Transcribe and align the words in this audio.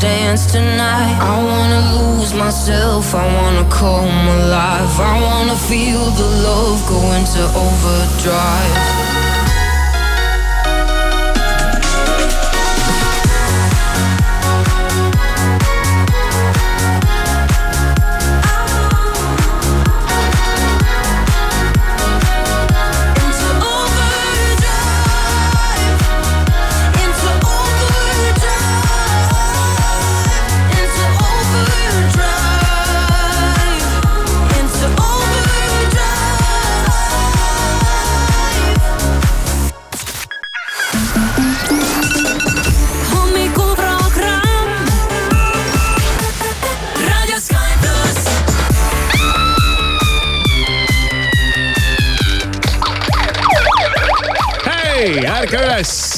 Dance 0.00 0.46
tonight. 0.50 1.16
I 1.20 1.36
wanna 1.50 1.82
lose 1.96 2.34
myself, 2.34 3.14
I 3.14 3.26
wanna 3.38 3.68
come 3.70 4.28
alive. 4.38 5.00
I 5.00 5.20
wanna 5.20 5.56
feel 5.56 6.04
the 6.20 6.28
love 6.46 6.78
go 6.88 7.00
into 7.18 7.42
overdrive. 7.64 9.33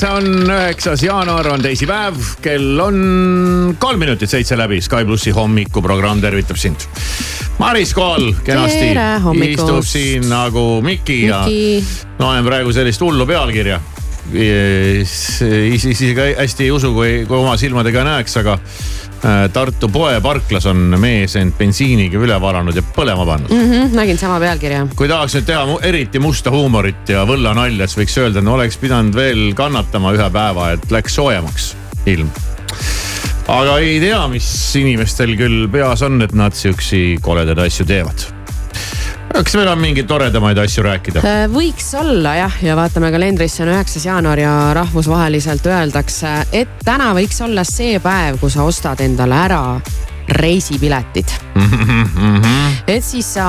On 0.04 0.26
üheksas 0.44 1.02
jaanuar, 1.04 1.48
on 1.54 1.62
teisipäev, 1.64 2.18
kell 2.44 2.80
on 2.82 3.76
kolm 3.80 4.00
minutit 4.02 4.30
seitse 4.30 4.58
läbi. 4.58 4.80
Sky 4.84 5.04
plussi 5.08 5.32
hommikuprogramm 5.34 6.20
tervitab 6.20 6.58
sind. 6.60 6.84
Maris 7.58 7.94
Kool 7.96 8.32
kenasti 8.44 8.90
istub 9.48 9.84
siin 9.86 10.28
nagu 10.28 10.82
Miki 10.84 11.22
ja 11.26 11.42
Miki. 11.46 11.84
loen 12.18 12.44
praegu 12.44 12.72
sellist 12.76 13.00
hullu 13.00 13.26
pealkirja. 13.26 13.80
isegi 15.72 16.14
hästi 16.36 16.64
ei 16.66 16.70
usu, 16.74 16.92
kui, 16.92 17.24
kui 17.28 17.38
oma 17.38 17.56
silmadega 17.56 18.04
näeks, 18.04 18.36
aga 18.42 18.58
äh, 19.24 19.46
Tartu 19.52 19.88
poeparklas 19.92 20.66
on 20.70 20.96
mees 21.00 21.36
end 21.40 21.56
bensiiniga 21.58 22.20
üle 22.22 22.38
valanud 22.42 22.76
ja 22.76 22.84
põlema 22.96 23.26
pannud 23.28 23.52
mm. 23.52 23.70
-hmm, 23.70 23.96
nägin 23.96 24.18
sama 24.18 24.40
pealkirja. 24.42 24.86
kui 24.96 25.08
tahaks 25.08 25.38
nüüd 25.38 25.48
teha 25.48 25.78
eriti 25.88 26.22
musta 26.22 26.50
huumorit 26.54 27.08
ja 27.08 27.24
võllanalja, 27.28 27.86
siis 27.86 28.02
võiks 28.02 28.18
öelda, 28.22 28.44
no 28.44 28.54
oleks 28.58 28.76
pidanud 28.82 29.16
veel 29.16 29.52
kannatama 29.54 30.12
ühe 30.16 30.30
päeva, 30.30 30.70
et 30.76 30.90
läks 30.90 31.18
soojemaks 31.20 31.74
ilm. 32.06 32.30
aga 33.48 33.78
ei 33.78 34.00
tea, 34.00 34.22
mis 34.28 34.48
inimestel 34.76 35.36
küll 35.38 35.68
peas 35.72 36.02
on, 36.02 36.22
et 36.22 36.34
nad 36.36 36.54
siuksi 36.54 37.18
koledaid 37.22 37.58
asju 37.66 37.86
teevad. 37.86 38.35
Kas 39.44 39.56
meil 39.58 39.68
on 39.68 39.80
mingeid 39.80 40.08
toredamaid 40.08 40.58
asju 40.62 40.84
rääkida? 40.86 41.22
võiks 41.52 41.90
olla 41.98 42.36
jah, 42.40 42.56
ja 42.64 42.76
vaatame 42.78 43.10
kalendrisse 43.14 43.64
on 43.66 43.74
üheksas 43.74 44.06
jaanuar 44.08 44.40
ja 44.40 44.54
rahvusvaheliselt 44.76 45.66
öeldakse, 45.66 46.38
et 46.56 46.80
täna 46.84 47.12
võiks 47.16 47.40
olla 47.44 47.64
see 47.66 48.00
päev, 48.02 48.40
kui 48.40 48.52
sa 48.52 48.64
ostad 48.66 49.00
endale 49.04 49.36
ära 49.36 49.62
reisipiletid. 50.28 51.30
et 52.94 53.04
siis 53.04 53.28
sa 53.36 53.46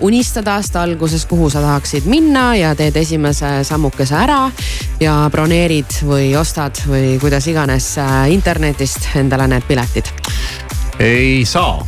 unistad 0.00 0.46
aasta 0.48 0.82
alguses, 0.82 1.24
kuhu 1.26 1.50
sa 1.50 1.62
tahaksid 1.64 2.06
minna 2.10 2.52
ja 2.56 2.74
teed 2.78 2.96
esimese 2.96 3.62
sammukese 3.66 4.16
ära 4.18 4.44
ja 5.00 5.16
broneerid 5.32 6.02
või 6.06 6.32
ostad 6.38 6.78
või 6.86 7.16
kuidas 7.22 7.48
iganes 7.50 7.94
äh, 8.02 8.28
internetist 8.34 9.12
endale 9.18 9.48
need 9.50 9.66
piletid. 9.68 10.12
ei 11.00 11.44
saa, 11.48 11.80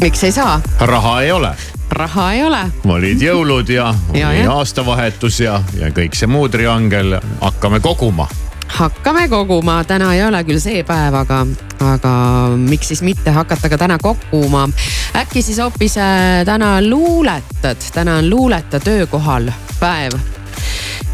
miks 0.00 0.24
ei 0.24 0.32
saa? 0.32 0.60
raha 0.80 1.20
ei 1.22 1.32
ole 1.32 1.54
raha 1.90 2.32
ei 2.32 2.42
ole 2.44 2.62
olid 2.84 3.22
jõulud 3.22 3.68
ja, 3.70 3.92
Ja, 4.20 4.32
jah. 4.34 4.50
aastavahetus 4.58 5.40
ja, 5.40 5.60
ja 5.78 5.90
kõik 5.94 6.16
see 6.18 6.28
muu 6.30 6.48
triangel, 6.52 7.18
hakkame 7.40 7.80
koguma. 7.80 8.28
hakkame 8.76 9.28
koguma, 9.28 9.78
täna 9.88 10.12
ei 10.14 10.24
ole 10.26 10.42
küll 10.44 10.60
see 10.60 10.82
päev, 10.86 11.14
aga, 11.22 11.44
aga 11.86 12.14
miks 12.58 12.92
siis 12.92 13.02
mitte 13.06 13.30
hakata 13.30 13.70
ka 13.72 13.78
täna 13.78 13.98
koguma. 14.02 14.66
äkki 15.16 15.42
siis 15.42 15.60
hoopis 15.62 15.98
äh, 16.02 16.42
täna 16.44 16.76
luuletad, 16.82 17.80
täna 17.94 18.18
on 18.20 18.30
luuleta 18.30 18.80
töökohal 18.80 19.50
päev. 19.80 20.18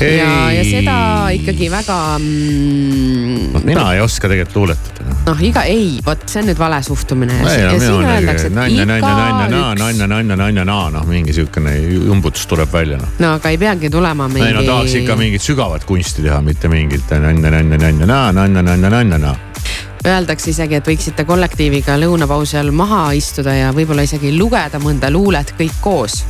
ja, 0.01 0.51
ja 0.53 0.65
seda 0.65 1.29
ikkagi 1.37 1.71
väga 1.71 1.99
mm, 2.19 3.53
noh, 3.53 3.65
mina 3.65 3.93
ei 3.95 4.01
oska 4.01 4.29
tegelikult 4.29 4.57
luuletada. 4.57 5.12
noh, 5.27 5.43
iga, 5.45 5.63
ei, 5.69 6.01
vot 6.05 6.25
see 6.31 6.43
on 6.43 6.49
nüüd 6.51 6.59
vale 6.59 6.81
suhtumine. 6.85 7.37
noh 10.97 11.07
mingi 11.09 11.35
sihukene 11.37 11.77
jumbutus 12.09 12.49
tuleb 12.51 12.73
välja 12.73 12.99
noh. 13.01 13.15
no 13.23 13.35
aga 13.39 13.53
ei 13.53 13.61
peagi 13.61 13.91
tulema 13.93 14.29
mingi. 14.33 14.49
ei 14.49 14.57
no 14.57 14.67
tahaks 14.67 14.99
ikka 15.03 15.17
mingit 15.21 15.45
sügavat 15.45 15.87
kunsti 15.89 16.27
teha, 16.27 16.43
mitte 16.43 16.71
mingit 16.73 17.15
nanna, 17.15 17.55
nanna, 17.55 17.79
nanna, 17.79 18.07
naa, 18.07 18.33
nanna, 18.33 18.63
nanna, 18.63 18.93
nanna, 18.99 19.23
naa. 19.29 19.39
Öeldakse 20.03 20.51
isegi, 20.51 20.81
et 20.81 20.89
võiksite 20.89 21.23
kollektiiviga 21.23 21.95
lõunapausi 22.03 22.59
all 22.59 22.73
maha 22.75 23.13
istuda 23.15 23.55
ja 23.55 23.69
võib-olla 23.75 24.03
isegi 24.03 24.33
lugeda 24.35 24.81
mõnda 24.83 25.13
luulet 25.15 25.55
kõik 25.59 25.79
koos. 25.85 26.25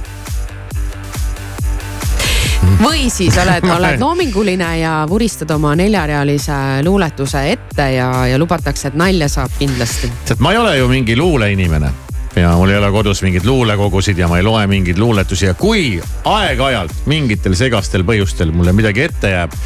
Või 2.82 3.10
siis 3.10 3.36
oled, 3.38 3.66
oled 3.76 4.00
loominguline 4.00 4.70
ja 4.80 4.94
vuristad 5.08 5.50
oma 5.54 5.74
neljarealise 5.78 6.82
luuletuse 6.84 7.44
ette 7.52 7.88
ja, 7.96 8.08
ja 8.30 8.38
lubatakse, 8.40 8.90
et 8.90 8.98
nalja 8.98 9.28
saab 9.32 9.54
kindlasti. 9.58 10.10
sest 10.24 10.42
ma 10.42 10.52
ei 10.52 10.60
ole 10.60 10.76
ju 10.78 10.88
mingi 10.90 11.16
luuleinimene. 11.16 11.92
ja 12.36 12.54
mul 12.56 12.72
ei 12.72 12.78
ole 12.78 12.90
kodus 12.94 13.22
mingeid 13.22 13.44
luulekogusid 13.46 14.18
ja 14.18 14.28
ma 14.28 14.38
ei 14.40 14.46
loe 14.46 14.66
mingeid 14.66 14.98
luuletusi 14.98 15.46
ja 15.50 15.54
kui 15.54 16.00
aeg-ajalt 16.24 17.06
mingitel 17.06 17.56
segastel 17.58 18.06
põhjustel 18.08 18.52
mulle 18.52 18.72
midagi 18.72 19.06
ette 19.08 19.34
jääb, 19.34 19.58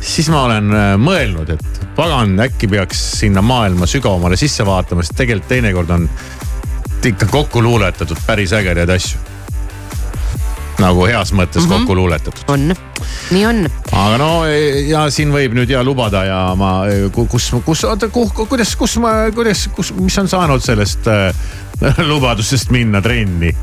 siis 0.00 0.28
ma 0.32 0.44
olen 0.48 0.74
äh, 0.74 0.92
mõelnud, 1.00 1.56
et 1.56 1.82
pagan, 1.96 2.36
äkki 2.44 2.68
peaks 2.68 3.02
sinna 3.22 3.42
maailma 3.42 3.88
sügavamale 3.88 4.36
sisse 4.40 4.66
vaatama, 4.66 5.04
sest 5.04 5.18
tegelikult 5.22 5.48
teinekord 5.48 5.96
on 5.96 6.08
ikka 7.04 7.26
kokku 7.30 7.62
luuletatud 7.64 8.18
päris 8.26 8.52
ägedaid 8.52 8.90
asju 8.92 9.29
nagu 10.78 11.06
heas 11.06 11.32
mõttes 11.32 11.64
mm 11.64 11.70
-hmm. 11.70 11.78
kokku 11.78 11.96
luuletatud. 11.96 12.44
on, 12.48 12.74
nii 13.30 13.46
on. 13.46 13.64
aga 13.92 14.18
no 14.18 14.30
ja 14.88 15.10
siin 15.10 15.32
võib 15.32 15.54
nüüd 15.56 15.70
ja 15.70 15.84
lubada 15.84 16.24
ja 16.24 16.54
ma, 16.56 16.84
kus, 17.12 17.50
kus, 17.64 17.84
oota, 17.84 18.08
kuidas, 18.08 18.76
kus 18.76 18.96
ma, 18.98 19.30
kuidas, 19.34 19.68
kus, 19.76 19.92
mis 19.94 20.18
on 20.18 20.28
saanud 20.28 20.62
sellest 20.62 21.08
äh, 21.08 21.34
lubadusest 22.10 22.70
minna 22.70 23.02
trenni 23.02 23.54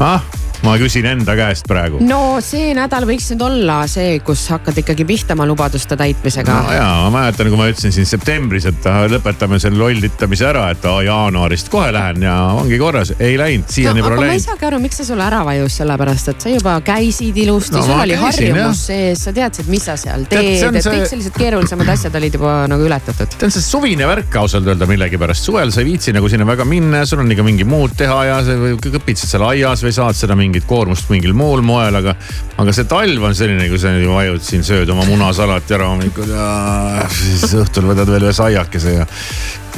ah? 0.00 0.20
Ma 0.64 0.74
küsin 0.80 1.06
enda 1.08 1.34
käest 1.36 1.68
praegu. 1.68 2.00
no 2.04 2.38
see 2.44 2.72
nädal 2.76 3.04
võiks 3.08 3.28
nüüd 3.32 3.42
olla 3.44 3.82
see, 3.90 4.18
kus 4.24 4.46
hakkad 4.52 4.78
ikkagi 4.80 5.04
pihta 5.08 5.36
oma 5.36 5.46
lubaduste 5.48 5.96
täitmisega. 6.00 6.56
no 6.64 6.74
ja 6.74 6.86
ma 7.04 7.10
mäletan, 7.18 7.50
kui 7.52 7.60
ma 7.60 7.68
ütlesin 7.70 7.92
siin 7.94 8.08
septembris, 8.08 8.68
et 8.70 8.88
lõpetame 9.12 9.60
selle 9.62 9.80
lollitamise 9.80 10.48
ära, 10.48 10.66
et 10.74 10.84
aa, 10.88 11.02
jaanuarist 11.06 11.68
kohe 11.72 11.90
lähen 11.94 12.24
ja 12.24 12.36
ongi 12.56 12.78
korras. 12.80 13.12
ei 13.18 13.36
läinud, 13.40 13.68
siiani 13.68 14.00
no, 14.00 14.08
pole 14.08 14.20
läinud. 14.22 14.32
ma 14.32 14.38
ei 14.38 14.44
saagi 14.44 14.68
aru, 14.70 14.80
miks 14.84 15.00
see 15.00 15.08
sulle 15.10 15.26
ära 15.26 15.42
vajus, 15.46 15.78
sellepärast 15.82 16.32
et 16.32 16.46
sa 16.46 16.54
juba 16.54 16.78
käisid 16.86 17.40
ilusti 17.44 17.76
no,, 17.76 17.84
sul 17.84 17.98
oli 17.98 18.18
käisin, 18.18 18.54
harjumus 18.54 18.84
sees, 18.88 19.24
sa 19.28 19.34
teadsid, 19.36 19.70
mis 19.72 19.88
sa 19.90 19.98
seal 20.00 20.26
teed, 20.30 20.50
et 20.70 20.80
see... 20.80 20.96
kõik 20.96 21.08
sellised 21.12 21.36
keerulisemad 21.36 21.92
asjad 21.94 22.18
olid 22.20 22.40
juba 22.40 22.56
nagu 22.70 22.88
ületatud. 22.88 23.36
see 23.36 23.50
on 23.50 23.54
see 23.54 23.66
suvine 23.68 24.08
värk 24.08 24.40
ausalt 24.40 24.68
öelda 24.70 24.88
millegipärast, 24.88 25.44
suvel 25.50 25.74
sa 25.74 25.84
ei 25.84 25.90
viitsi 25.92 26.14
nagu 26.16 26.30
sinna 26.32 26.48
väga 26.48 26.66
minna 26.68 27.02
ja 27.02 27.10
sul 27.10 27.22
on 27.24 27.32
ikka 27.34 27.46
mingi 27.46 27.68
muud 27.68 27.96
teha 27.98 28.18
ja 28.30 28.40
sa 28.46 28.56
kõpitsed 28.84 29.28
seal 29.28 29.44
aias 29.50 29.84
või 29.84 29.94
saad 29.96 30.18
seda 30.18 30.36
mingit 30.54 30.68
koormust 30.70 31.10
mingil 31.10 31.34
muul 31.34 31.62
moel, 31.66 31.98
aga, 31.98 32.14
aga 32.62 32.74
see 32.74 32.86
talv 32.90 33.26
on 33.26 33.34
selline, 33.34 33.66
kui 33.70 33.80
sa 33.82 33.90
vajud 33.90 34.44
siin, 34.44 34.62
sööd 34.66 34.90
oma 34.94 35.06
munasalati 35.08 35.74
ära 35.74 35.88
hommikul 35.90 36.30
ja 36.30 37.08
siis 37.10 37.56
õhtul 37.58 37.90
võtad 37.90 38.10
veel 38.14 38.28
ühe 38.28 38.34
saiakese 38.36 38.94
ja. 38.94 39.06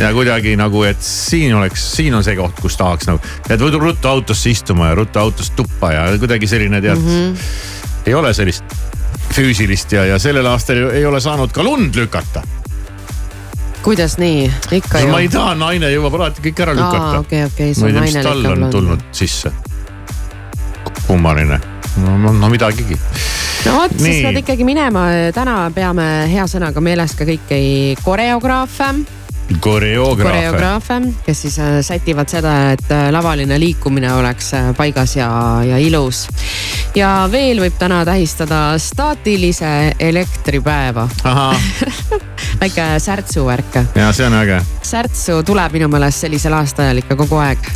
ja 0.02 0.10
kuidagi 0.16 0.56
nagu, 0.60 0.84
et 0.88 1.00
siin 1.04 1.56
oleks, 1.56 1.86
siin 1.96 2.16
on 2.18 2.26
see 2.26 2.36
koht, 2.36 2.60
kus 2.60 2.76
tahaks 2.76 3.08
nagu, 3.08 3.22
et 3.48 3.64
ruttu 3.76 4.12
autosse 4.12 4.52
istuma 4.52 4.90
ja 4.92 5.00
ruttu 5.00 5.22
autost 5.22 5.56
tuppa 5.56 5.94
ja 5.94 6.04
kuidagi 6.20 6.50
selline 6.50 6.82
tead 6.84 7.00
mm, 7.00 7.08
-hmm. 7.08 8.04
ei 8.06 8.14
ole 8.14 8.34
sellist 8.36 8.76
füüsilist 9.32 9.92
ja, 9.92 10.04
ja 10.12 10.20
sellel 10.22 10.46
aastal 10.46 10.90
ei 10.92 11.06
ole 11.06 11.20
saanud 11.20 11.52
ka 11.52 11.64
lund 11.64 11.96
lükata 11.96 12.42
kuidas 13.86 14.18
nii, 14.18 14.50
ikka 14.72 15.00
ju? 15.00 15.08
ma 15.12 15.22
ei 15.22 15.28
taha, 15.30 15.54
naine 15.54 15.90
jõuab 15.92 16.18
alati 16.18 16.42
kõik 16.48 16.62
ära 16.64 16.74
lükata. 16.74 17.18
okei, 17.22 17.44
okei, 17.46 17.74
see 17.74 17.86
on 17.86 17.98
naine 18.00 18.18
lükkab 18.18 18.34
lund. 18.34 18.52
tal 18.52 18.66
on 18.66 18.76
tulnud 18.78 19.04
sisse 19.14 19.52
kummaline. 21.06 21.60
no, 22.04 22.16
no, 22.18 22.32
no 22.32 22.50
midagigi. 22.52 22.98
no 23.66 23.76
vot, 23.80 23.98
siis 23.98 24.22
pead 24.24 24.42
ikkagi 24.42 24.66
minema, 24.68 25.08
täna 25.34 25.58
peame 25.74 26.08
hea 26.32 26.46
sõnaga 26.50 26.82
meeles 26.84 27.16
ka 27.18 27.28
kõiki 27.28 27.96
koreograafe 28.04 28.94
koreograafe. 29.60 30.32
koreograafe, 30.32 31.00
kes 31.26 31.42
siis 31.42 31.58
äh, 31.58 31.80
sätivad 31.80 32.28
seda, 32.28 32.72
et 32.72 32.90
äh, 32.90 33.10
lavaline 33.12 33.60
liikumine 33.60 34.12
oleks 34.12 34.54
äh, 34.54 34.74
paigas 34.76 35.16
ja, 35.16 35.30
ja 35.64 35.78
ilus. 35.78 36.26
ja 36.94 37.28
veel 37.32 37.60
võib 37.60 37.78
täna 37.78 38.04
tähistada 38.04 38.78
staatilise 38.78 39.94
elektripäeva 40.00 41.08
väike 42.60 42.88
särtsu 42.98 43.46
värk. 43.46 43.82
ja 43.94 44.12
see 44.12 44.26
on 44.26 44.34
äge. 44.34 44.60
särtsu 44.82 45.42
tuleb 45.46 45.78
minu 45.78 45.88
meelest 45.88 46.26
sellisel 46.26 46.56
aastaajal 46.58 47.04
ikka 47.04 47.16
kogu 47.16 47.38
aeg 47.42 47.70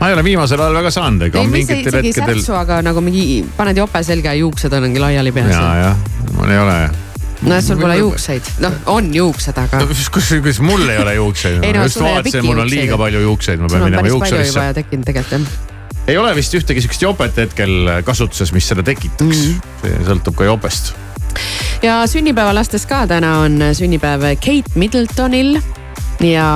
ma 0.00 0.10
ei 0.10 0.16
ole 0.16 0.24
viimasel 0.26 0.60
ajal 0.60 0.76
väga 0.80 0.92
saanud, 0.94 1.26
ega 1.28 1.42
mingitel 1.50 1.98
hetkedel. 2.00 2.44
aga 2.58 2.82
nagu 2.84 3.02
mingi 3.04 3.40
paned 3.56 3.80
jope 3.80 4.02
selga 4.06 4.34
ja 4.34 4.42
juuksed 4.42 4.72
ongi 4.78 5.02
laiali 5.02 5.32
peas. 5.32 5.52
ja, 5.54 5.66
jah, 5.82 6.06
mul 6.36 6.52
ei 6.52 6.62
ole 6.62 6.78
no 7.46 7.60
sul 7.60 7.80
pole 7.80 7.96
juukseid, 8.00 8.50
noh 8.64 8.76
on 8.92 9.08
juuksed, 9.14 9.62
aga. 9.62 9.84
kus, 9.86 10.34
kus 10.44 10.60
mul 10.64 10.84
ei 10.88 11.00
ole 11.02 11.16
juukseid 11.20 11.62
ei, 11.62 11.72
no, 11.76 11.86
just 11.88 12.00
vaatasin, 12.02 12.44
mul 12.46 12.64
on 12.64 12.70
liiga 12.70 12.98
palju 13.00 13.24
juukseid, 13.28 13.62
ma 13.62 13.72
pean 13.72 13.88
minema 13.88 14.12
juuksurisse. 14.12 14.68
tekkinud 14.80 15.08
tegelikult 15.08 15.40
jah 15.40 15.74
ei 16.06 16.18
ole 16.18 16.30
vist 16.36 16.54
ühtegi 16.54 16.84
sihukest 16.84 17.02
jopet 17.02 17.38
hetkel 17.40 17.90
kasutuses, 18.06 18.52
mis 18.54 18.68
seda 18.70 18.84
tekitaks 18.86 19.40
mm. 19.40 19.72
see 19.82 20.04
sõltub 20.06 20.36
ka 20.38 20.46
jopest. 20.46 20.92
ja 21.82 21.98
sünnipäevalastes 22.10 22.86
ka 22.88 23.04
täna 23.10 23.38
on 23.46 23.58
sünnipäev 23.76 24.28
Kate 24.38 24.78
Middletonil 24.78 25.56
ja, 26.20 26.48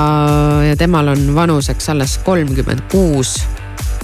ja 0.69 0.77
temal 0.77 1.09
on 1.09 1.35
vanuseks 1.35 1.89
alles 1.89 2.19
kolmkümmend 2.25 2.87
kuus. 2.93 3.41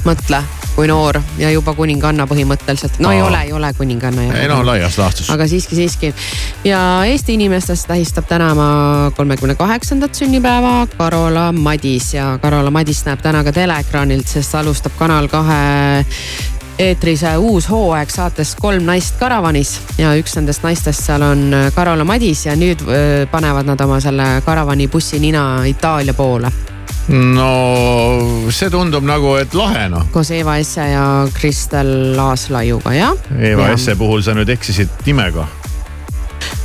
mõtle, 0.06 0.38
kui 0.76 0.86
noor 0.86 1.16
ja 1.34 1.48
juba 1.50 1.72
kuninganna 1.74 2.28
põhimõtteliselt, 2.30 3.00
no 3.02 3.08
Aa. 3.08 3.14
ei 3.16 3.22
ole, 3.22 3.40
ei 3.48 3.52
ole 3.52 3.72
kuninganna. 3.74 4.22
ei 4.38 4.46
no 4.48 4.60
laias 4.66 4.98
laastus. 4.98 5.30
aga 5.34 5.48
siiski, 5.50 5.74
siiski 5.74 6.12
ja 6.64 7.02
Eesti 7.04 7.34
inimestest 7.34 7.88
tähistab 7.88 8.28
täna 8.28 8.52
oma 8.52 9.10
kolmekümne 9.16 9.54
kaheksandat 9.58 10.14
sünnipäeva 10.14 10.86
Karola 10.96 11.50
Madis 11.52 12.14
ja 12.14 12.38
Karola 12.42 12.70
Madis 12.70 13.02
näeb 13.08 13.22
täna 13.22 13.42
ka 13.44 13.52
teleekraanilt, 13.52 14.28
sest 14.28 14.54
alustab 14.54 14.94
Kanal 14.98 15.26
kahe 15.32 16.04
eetris 16.78 17.22
uus 17.38 17.68
hooaeg 17.70 18.10
saates 18.12 18.54
Kolm 18.60 18.84
naist 18.86 19.16
karavanis 19.20 19.76
ja 19.98 20.12
üks 20.18 20.36
nendest 20.36 20.64
naistest 20.66 21.04
seal 21.06 21.24
on 21.24 21.50
Karola 21.74 22.04
Madis 22.04 22.46
ja 22.46 22.56
nüüd 22.58 22.84
panevad 23.30 23.68
nad 23.68 23.80
oma 23.80 24.00
selle 24.00 24.28
karavani 24.44 24.88
bussi 24.88 25.20
nina 25.22 25.64
Itaalia 25.66 26.14
poole. 26.14 26.50
no 27.08 27.50
see 28.50 28.70
tundub 28.70 29.04
nagu, 29.06 29.36
et 29.40 29.54
lahe 29.54 29.86
noh. 29.88 30.08
koos 30.12 30.30
Eva 30.30 30.56
Esse 30.58 30.88
ja 30.90 31.04
Kristel 31.34 32.18
Aaslaiuga 32.18 32.94
jah. 32.94 33.14
Eva 33.38 33.70
ja. 33.70 33.78
Esse 33.78 33.96
puhul 33.96 34.22
sa 34.26 34.34
nüüd 34.34 34.50
eksisid 34.52 35.06
nimega 35.06 35.46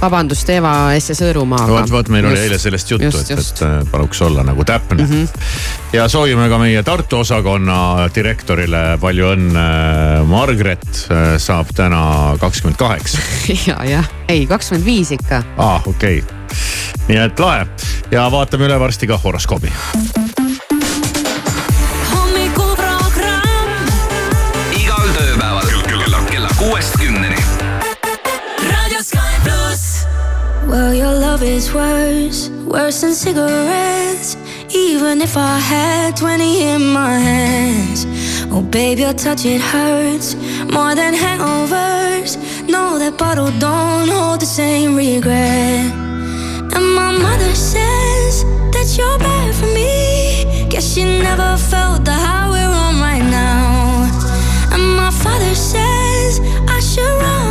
vabandust, 0.01 0.50
Eva 0.50 0.74
Esse 0.98 1.15
Sõõrumaaga. 1.18 1.69
vot, 1.69 1.94
vot 1.94 2.12
meil 2.13 2.25
just, 2.25 2.33
oli 2.33 2.45
eile 2.48 2.59
sellest 2.62 2.94
juttu, 2.94 3.21
et, 3.21 3.31
et 3.36 3.63
äh, 3.68 3.77
paluks 3.92 4.21
olla 4.25 4.45
nagu 4.48 4.65
täpne 4.68 5.03
mm. 5.03 5.12
-hmm. 5.12 5.94
ja 5.94 6.07
soovime 6.09 6.50
ka 6.50 6.57
meie 6.62 6.83
Tartu 6.83 7.21
osakonna 7.21 8.09
direktorile 8.15 8.98
palju 9.01 9.33
õnne. 9.36 9.68
Margret 10.27 10.88
äh, 11.12 11.38
saab 11.38 11.74
täna 11.75 12.36
kakskümmend 12.39 12.77
kaheksa. 12.77 13.21
ja, 13.68 13.77
jah, 13.86 14.09
ei 14.27 14.45
kakskümmend 14.48 14.86
viis 14.86 15.12
ikka. 15.12 15.44
aa 15.57 15.75
ah,, 15.75 15.88
okei 15.88 16.19
okay., 16.19 16.38
nii 17.07 17.18
et 17.18 17.39
lahe 17.39 17.65
ja 18.12 18.27
vaatame 18.31 18.68
üle 18.69 18.80
varsti 18.80 19.07
ka 19.07 19.18
horoskoobi 19.18 19.71
Well, 30.72 30.94
your 30.94 31.13
love 31.13 31.44
is 31.44 31.74
worse, 31.74 32.48
worse 32.66 33.01
than 33.01 33.13
cigarettes. 33.13 34.38
Even 34.74 35.22
if 35.22 35.36
I 35.36 35.60
had 35.60 36.16
20 36.16 36.63
in 36.63 36.94
my 36.94 37.20
hands. 37.20 38.06
Oh, 38.50 38.62
babe, 38.62 39.00
your 39.00 39.12
touch, 39.12 39.44
it 39.44 39.60
hurts 39.60 40.34
more 40.72 40.96
than 40.96 41.13
hangovers. 41.13 42.38
No, 42.70 42.98
that 43.00 43.18
bottle 43.18 43.51
don't 43.60 44.08
hold 44.08 44.40
the 44.40 44.46
same 44.46 44.96
regret. 44.96 45.92
And 46.75 46.88
my 46.96 47.12
mother 47.12 47.54
says 47.54 48.46
that 48.72 48.88
you're 48.98 49.20
bad 49.20 49.54
for 49.54 49.68
me. 49.75 50.70
Guess 50.70 50.94
she 50.94 51.04
never 51.04 51.58
felt 51.58 52.06
the 52.06 52.13
high 52.13 52.50
we're 52.50 52.75
on 52.86 52.96
right 53.01 53.28
now. 53.30 54.08
And 54.72 54.96
my 54.96 55.12
father 55.12 55.54
says 55.54 56.40
I 56.70 56.80
should 56.80 57.16
run 57.24 57.50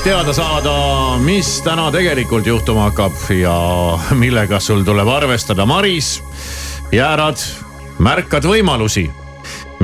Aeg 0.00 0.14
teada 0.14 0.32
saada, 0.32 0.72
mis 1.20 1.48
täna 1.60 1.90
tegelikult 1.92 2.46
juhtuma 2.48 2.86
hakkab 2.86 3.18
ja 3.36 3.52
millega 4.16 4.56
sul 4.60 4.80
tuleb 4.86 5.08
arvestada. 5.12 5.66
Maris, 5.68 6.22
jäärad, 6.92 7.36
märkad 8.00 8.46
võimalusi, 8.48 9.04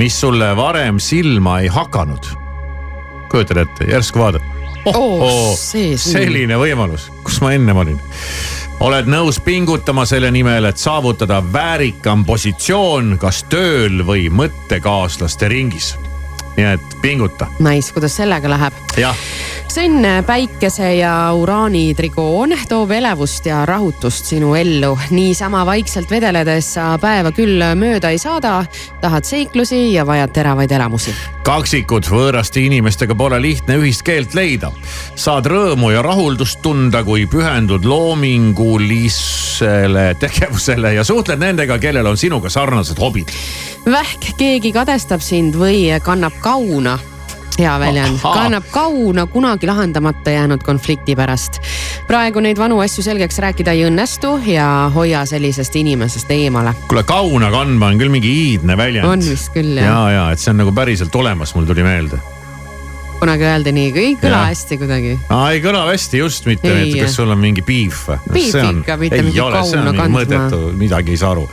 mis 0.00 0.16
sulle 0.16 0.54
varem 0.56 0.96
silma 1.02 1.58
ei 1.60 1.68
hakanud. 1.68 2.30
kujutad 3.28 3.60
ette, 3.60 3.90
järsku 3.90 4.22
vaatad 4.22 4.40
oh,. 4.86 5.20
Oh, 5.20 5.52
selline 6.00 6.56
võimalus, 6.56 7.10
kus 7.22 7.42
ma 7.44 7.52
ennem 7.52 7.76
olin 7.76 8.00
oled 8.80 9.08
nõus 9.10 9.40
pingutama 9.44 10.06
selle 10.08 10.30
nimel, 10.30 10.64
et 10.64 10.80
saavutada 10.80 11.42
väärikam 11.52 12.24
positsioon 12.24 13.18
kas 13.20 13.44
tööl 13.52 14.00
või 14.06 14.30
mõttekaaslaste 14.32 15.52
ringis 15.52 15.92
nii 16.56 16.66
et 16.72 16.96
pinguta. 17.02 17.46
Nice, 17.60 17.92
kuidas 17.92 18.16
sellega 18.16 18.50
läheb? 18.50 18.76
Sõnn, 19.72 20.04
päikese 20.26 20.96
ja 20.98 21.32
uraani 21.36 21.94
trigoon 21.96 22.52
toob 22.68 22.90
elevust 22.96 23.46
ja 23.46 23.66
rahutust 23.66 24.24
sinu 24.30 24.54
ellu. 24.54 24.98
niisama 25.10 25.66
vaikselt 25.66 26.10
vedeledes 26.10 26.74
sa 26.74 26.98
päeva 27.00 27.32
küll 27.32 27.62
mööda 27.74 28.10
ei 28.14 28.18
saada, 28.18 28.64
tahad 29.00 29.24
seiklusi 29.24 29.92
ja 29.92 30.06
vajad 30.06 30.30
teravaid 30.32 30.70
elamusi. 30.70 31.14
kaksikud 31.42 32.04
võõraste 32.10 32.60
inimestega 32.60 33.14
pole 33.14 33.42
lihtne 33.42 33.76
ühist 33.80 34.02
keelt 34.02 34.34
leida. 34.34 34.72
saad 35.14 35.46
rõõmu 35.46 35.90
ja 35.94 36.02
rahuldust 36.02 36.62
tunda, 36.62 37.04
kui 37.04 37.26
pühendud 37.26 37.84
loomingulisele 37.84 40.14
tegevusele 40.20 40.94
ja 40.94 41.04
suhtled 41.04 41.38
nendega, 41.38 41.78
kellel 41.78 42.06
on 42.06 42.16
sinuga 42.16 42.48
sarnased 42.50 42.98
hobid. 42.98 43.28
vähk, 43.86 44.20
keegi 44.38 44.72
kadestab 44.72 45.20
sind 45.20 45.54
või 45.54 46.00
kannab 46.04 46.32
kauna 46.40 46.98
hea 47.58 47.78
väljend, 47.80 48.20
kannab 48.22 48.68
kauna 48.70 49.26
kunagi 49.26 49.66
lahendamata 49.66 50.30
jäänud 50.30 50.62
konflikti 50.62 51.16
pärast. 51.16 51.60
praegu 52.06 52.40
neid 52.40 52.58
vanu 52.58 52.80
asju 52.84 53.04
selgeks 53.06 53.38
rääkida 53.42 53.72
ei 53.72 53.86
õnnestu 53.88 54.36
ja 54.46 54.90
hoia 54.94 55.24
sellisest 55.26 55.76
inimesest 55.76 56.30
eemale. 56.30 56.74
kuule, 56.88 57.02
kauna 57.02 57.50
kandma 57.50 57.92
on 57.92 58.00
küll 58.00 58.12
mingi 58.12 58.32
iidne 58.44 58.76
väljend. 58.76 59.08
on 59.08 59.24
vist 59.30 59.52
küll 59.56 59.76
jah. 59.80 59.90
ja, 59.90 60.10
ja 60.10 60.30
et 60.32 60.42
see 60.42 60.52
on 60.52 60.64
nagu 60.64 60.72
päriselt 60.76 61.14
olemas, 61.14 61.54
mul 61.54 61.68
tuli 61.68 61.86
meelde 61.86 62.20
kunagi 63.20 63.46
öeldi 63.48 63.72
nii, 63.74 63.92
ei 63.96 64.14
kõla 64.20 64.42
ja. 64.42 64.44
hästi 64.50 64.78
kuidagi. 64.80 65.14
ei 65.50 65.62
kõla 65.64 65.82
hästi 65.90 66.20
just 66.20 66.48
mitte, 66.48 66.72
et 66.82 66.94
kas 67.00 67.16
sul 67.18 67.32
on 67.32 67.40
mingi 67.40 67.64
piif 67.66 68.04
või? 68.10 68.18
piif 68.36 68.56
ikka, 68.60 68.98
mitte 69.00 69.22
mingi 69.24 69.40
kauna 69.40 69.92
kandma. 69.96 70.08
mõttetu, 70.18 70.60
midagi 70.78 71.14
ei 71.16 71.20
saa 71.20 71.32
aru. 71.34 71.46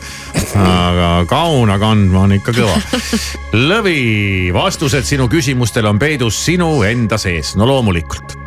aga 0.63 1.09
kauna 1.29 1.79
kandma 1.81 2.25
on 2.27 2.37
ikka 2.39 2.55
kõva. 2.59 2.77
Lõvi, 3.69 4.51
vastused 4.55 5.07
sinu 5.07 5.29
küsimustele 5.31 5.91
on 5.91 6.01
peidus 6.01 6.39
sinu 6.45 6.75
enda 6.87 7.19
sees, 7.21 7.55
no 7.59 7.69
loomulikult 7.69 8.37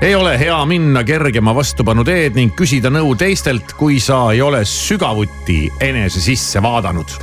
ei 0.00 0.14
ole 0.16 0.38
hea 0.40 0.56
minna 0.64 1.02
kergema 1.04 1.52
vastupanu 1.52 2.04
teed 2.08 2.38
ning 2.38 2.54
küsida 2.56 2.88
nõu 2.92 3.12
teistelt, 3.20 3.74
kui 3.76 3.98
sa 4.00 4.30
ei 4.32 4.40
ole 4.40 4.62
sügavuti 4.64 5.66
enese 5.84 6.22
sisse 6.24 6.62
vaadanud 6.64 7.18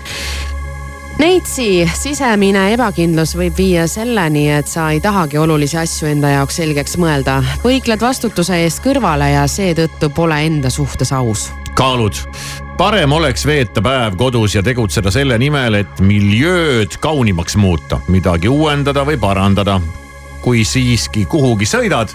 Neitsi 1.17 1.81
sisemine 1.97 2.67
ebakindlus 2.75 3.31
võib 3.33 3.55
viia 3.57 3.87
selleni, 3.89 4.43
et 4.53 4.67
sa 4.69 4.91
ei 4.93 4.99
tahagi 5.01 5.39
olulisi 5.41 5.79
asju 5.81 6.11
enda 6.11 6.29
jaoks 6.29 6.59
selgeks 6.59 6.93
mõelda. 7.01 7.39
põikled 7.63 8.03
vastutuse 8.05 8.59
eest 8.61 8.83
kõrvale 8.85 9.31
ja 9.31 9.47
seetõttu 9.49 10.11
pole 10.13 10.37
enda 10.45 10.69
suhtes 10.69 11.11
aus. 11.17 11.47
kaalud, 11.73 12.13
parem 12.77 13.11
oleks 13.11 13.45
veeta 13.49 13.81
päev 13.81 14.13
kodus 14.17 14.55
ja 14.55 14.61
tegutseda 14.63 15.11
selle 15.11 15.37
nimel, 15.37 15.73
et 15.73 15.99
miljööd 15.99 16.99
kaunimaks 17.01 17.57
muuta, 17.57 17.99
midagi 18.07 18.47
uuendada 18.47 19.01
või 19.01 19.17
parandada. 19.17 19.81
kui 20.41 20.63
siiski 20.63 21.25
kuhugi 21.25 21.65
sõidad, 21.65 22.13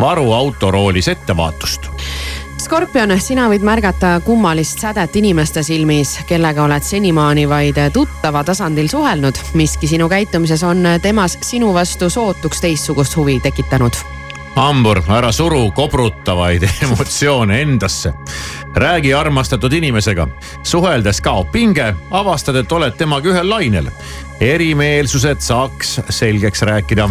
varu 0.00 0.32
autoroolis 0.32 1.08
ettevaatust 1.08 1.90
Skorpion, 2.58 3.12
sina 3.22 3.44
võid 3.46 3.62
märgata 3.62 4.16
kummalist 4.26 4.80
sädet 4.82 5.14
inimeste 5.20 5.62
silmis, 5.62 6.16
kellega 6.26 6.64
oled 6.66 6.82
senimaani 6.82 7.44
vaid 7.48 7.78
tuttava 7.94 8.42
tasandil 8.44 8.88
suhelnud. 8.90 9.38
miski 9.54 9.86
sinu 9.86 10.08
käitumises 10.08 10.64
on 10.66 10.82
temas 11.02 11.38
sinu 11.42 11.70
vastu 11.74 12.10
sootuks 12.10 12.60
teistsugust 12.60 13.16
huvi 13.16 13.40
tekitanud. 13.40 13.92
hambur, 14.56 15.02
ära 15.08 15.32
suru 15.32 15.70
kobrutavaid 15.70 16.66
emotsioone 16.82 17.60
endasse. 17.62 18.12
räägi 18.74 19.12
armastatud 19.14 19.72
inimesega, 19.72 20.28
suheldes 20.62 21.20
kaob 21.20 21.52
pinge, 21.52 21.94
avastad, 22.10 22.56
et 22.56 22.72
oled 22.72 22.96
temaga 22.96 23.28
ühel 23.28 23.50
lainel. 23.50 23.90
Erimeelsused 24.40 25.40
saaks 25.44 26.00
selgeks 26.10 26.62
rääkida 26.62 27.08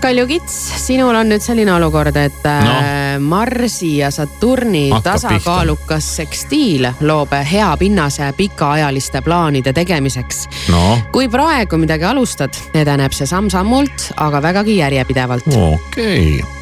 Kalju 0.00 0.26
Kits, 0.26 0.54
sinul 0.86 1.14
on 1.16 1.30
nüüd 1.32 1.40
selline 1.40 1.72
olukord, 1.72 2.16
et 2.20 2.44
no. 2.44 2.72
Äh, 2.76 3.16
Marsi 3.20 3.96
ja 4.02 4.10
Saturni 4.12 4.90
Hakkab 4.90 5.16
tasakaalukas 5.16 6.10
sekstiil 6.18 6.84
loob 7.00 7.32
hea 7.50 7.70
pinnase 7.80 8.28
pikaajaliste 8.36 9.22
plaanide 9.24 9.72
tegemiseks 9.72 10.44
no.. 10.68 10.98
kui 11.12 11.30
praegu 11.32 11.80
midagi 11.80 12.04
alustad, 12.04 12.60
edeneb 12.74 13.16
see 13.16 13.26
samm-sammult, 13.30 14.10
aga 14.16 14.42
vägagi 14.42 14.76
järjepidevalt. 14.82 15.48
okei 15.56 16.36
okay 16.42 16.56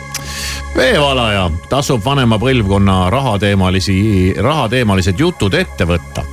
veevalaja 0.77 1.51
tasub 1.69 2.03
vanema 2.05 2.39
põlvkonna 2.39 3.11
rahateemalisi, 3.11 4.35
rahateemalised 4.43 5.21
jutud 5.21 5.55
ette 5.55 5.87
võtta. 5.87 6.25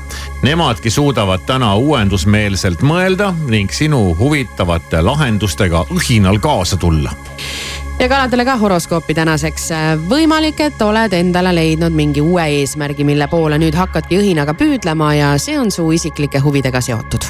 Nemadki 0.42 0.90
suudavad 0.90 1.44
täna 1.46 1.76
uuendusmeelselt 1.78 2.82
mõelda 2.82 3.30
ning 3.46 3.70
sinu 3.72 4.16
huvitavate 4.18 5.02
lahendustega 5.06 5.84
õhinal 5.94 6.40
kaasa 6.42 6.78
tulla 6.82 7.14
ja 8.00 8.08
kaladele 8.10 8.46
ka 8.46 8.56
horoskoopi 8.58 9.14
tänaseks. 9.14 9.70
võimalik, 10.10 10.60
et 10.60 10.82
oled 10.82 11.14
endale 11.14 11.54
leidnud 11.56 11.94
mingi 11.94 12.22
uue 12.22 12.48
eesmärgi, 12.58 13.04
mille 13.06 13.28
poole 13.28 13.62
nüüd 13.62 13.78
hakkadki 13.78 14.18
õhinaga 14.18 14.58
püüdlema 14.58 15.14
ja 15.14 15.36
see 15.38 15.60
on 15.60 15.70
su 15.72 15.86
isiklike 15.92 16.42
huvidega 16.42 16.82
seotud 16.82 17.30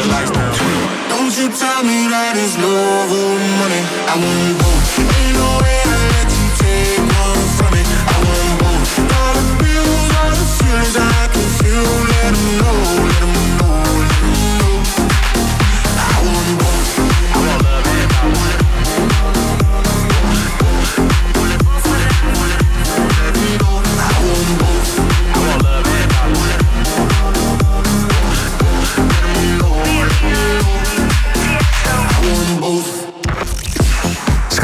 The 0.00 0.08
lights 0.12 0.30
down. 0.30 0.52
Don't 1.08 1.32
you 1.36 1.48
tell 1.52 1.82
me 1.84 2.08
that 2.08 2.34
it's 2.36 2.56
love 2.56 3.10
or 3.12 3.36
money. 3.60 3.82
I 4.08 4.14
want 4.16 4.56
both. 4.60 4.98
Ain't 4.98 5.36
no 5.36 5.48
way 5.60 5.76
I 5.84 5.96
let 6.12 6.29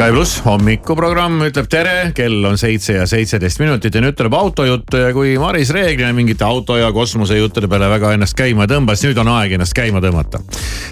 Sky 0.07 0.13
pluss 0.15 0.37
hommikuprogramm 0.39 1.41
ütleb 1.49 1.65
tere, 1.67 1.95
kell 2.15 2.45
on 2.47 2.55
seitse 2.55 2.93
ja 2.95 3.03
seitseteist 3.11 3.59
minutit 3.59 3.91
ja 3.91 3.99
nüüd 3.99 4.15
tuleb 4.15 4.37
autojuttu 4.39 5.01
ja 5.01 5.09
kui 5.11 5.33
Maris 5.35 5.73
reeglina 5.75 6.13
mingite 6.15 6.45
auto 6.47 6.77
ja 6.79 6.93
kosmosejuttude 6.95 7.67
peale 7.67 7.89
väga 7.91 8.13
ennast 8.15 8.37
käima 8.39 8.69
tõmbas, 8.71 9.03
nüüd 9.03 9.19
on 9.19 9.33
aeg 9.33 9.57
ennast 9.57 9.75
käima 9.75 9.99
tõmmata. 9.99 10.39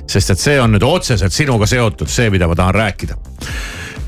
sest 0.04 0.36
et 0.36 0.43
see 0.43 0.60
on 0.60 0.75
nüüd 0.75 0.84
otseselt 0.84 1.32
sinuga 1.32 1.63
seotud, 1.63 2.12
see, 2.12 2.28
mida 2.34 2.51
ma 2.51 2.60
tahan 2.60 2.75
rääkida. 2.75 3.15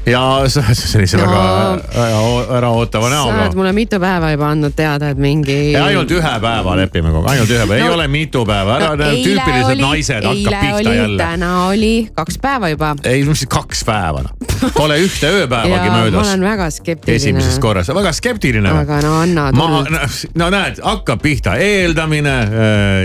Ja 0.07 0.21
sellise 0.49 1.17
No. 1.17 1.23
väga, 1.25 2.57
äraootava 2.57 3.09
sa 3.09 3.23
oled 3.23 3.35
näoga. 3.37 3.55
mulle 3.55 3.71
mitu 3.73 3.99
päeva 3.99 4.31
juba 4.31 4.49
andnud 4.53 4.73
teada, 4.75 5.09
et 5.09 5.17
mingi. 5.17 5.75
Ainult 5.75 6.11
ühe 6.11 6.33
päeva 6.41 6.75
lepime 6.79 7.11
kokku, 7.11 7.29
ainult 7.31 7.49
ühe 7.49 7.65
päeva, 7.67 7.75
ei 7.75 7.83
No- 7.87 7.93
ole 7.93 8.07
mitu 8.07 8.45
päeva, 8.45 8.77
ära 8.77 8.89
No, 8.95 9.03
tüüpilised 9.03 9.71
oli- 9.73 9.81
naised 9.81 10.23
hakkab 10.23 10.59
pihta 10.61 10.75
oli, 10.77 10.95
jälle. 10.97 11.23
täna 11.23 11.51
oli, 11.67 12.09
kaks 12.15 12.37
päeva 12.41 12.69
juba. 12.69 12.95
ei, 13.03 13.23
mis 13.25 13.45
kaks 13.49 13.83
päeva 13.85 14.21
noh, 14.23 14.71
pole 14.73 14.97
ühte 15.03 15.27
ööpäevagi 15.27 15.85
ja 15.87 15.91
ma 15.91 15.97
möödas 16.03 16.27
olen 16.27 16.41
väga 16.45 16.69
skeptiline. 16.71 17.15
esimesest 17.15 17.59
korrast, 17.61 17.93
väga 17.95 18.11
skeptiline. 18.13 18.69
aga 18.69 19.01
no 19.01 19.15
anna 19.21 19.51
tuld. 19.51 20.29
no 20.35 20.49
näed, 20.49 20.79
hakkab 20.83 21.21
pihta 21.21 21.55
eeldamine, 21.55 22.35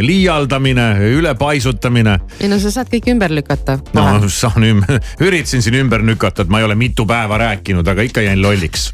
liialdamine, 0.00 0.86
ülepaisutamine. 1.18 2.18
ei 2.40 2.48
no 2.48 2.58
sa 2.62 2.70
saad 2.70 2.90
kõik 2.92 3.08
ümber 3.14 3.30
lükata. 3.34 3.78
no 3.96 4.28
saan 4.28 4.64
ümber, 4.64 5.00
üritasin 5.26 5.62
siin 5.64 5.74
ümber 5.82 6.02
lükata, 6.06 6.42
et 6.46 6.48
ma 6.52 6.58
ei 6.62 6.64
ole 6.68 6.74
mitu 6.92 7.06
päeva 7.08 7.38
rääkinud, 7.38 7.88
aga 7.88 8.02
ikka 8.02 8.20
jäin 8.20 8.42
lolliks. 8.42 8.92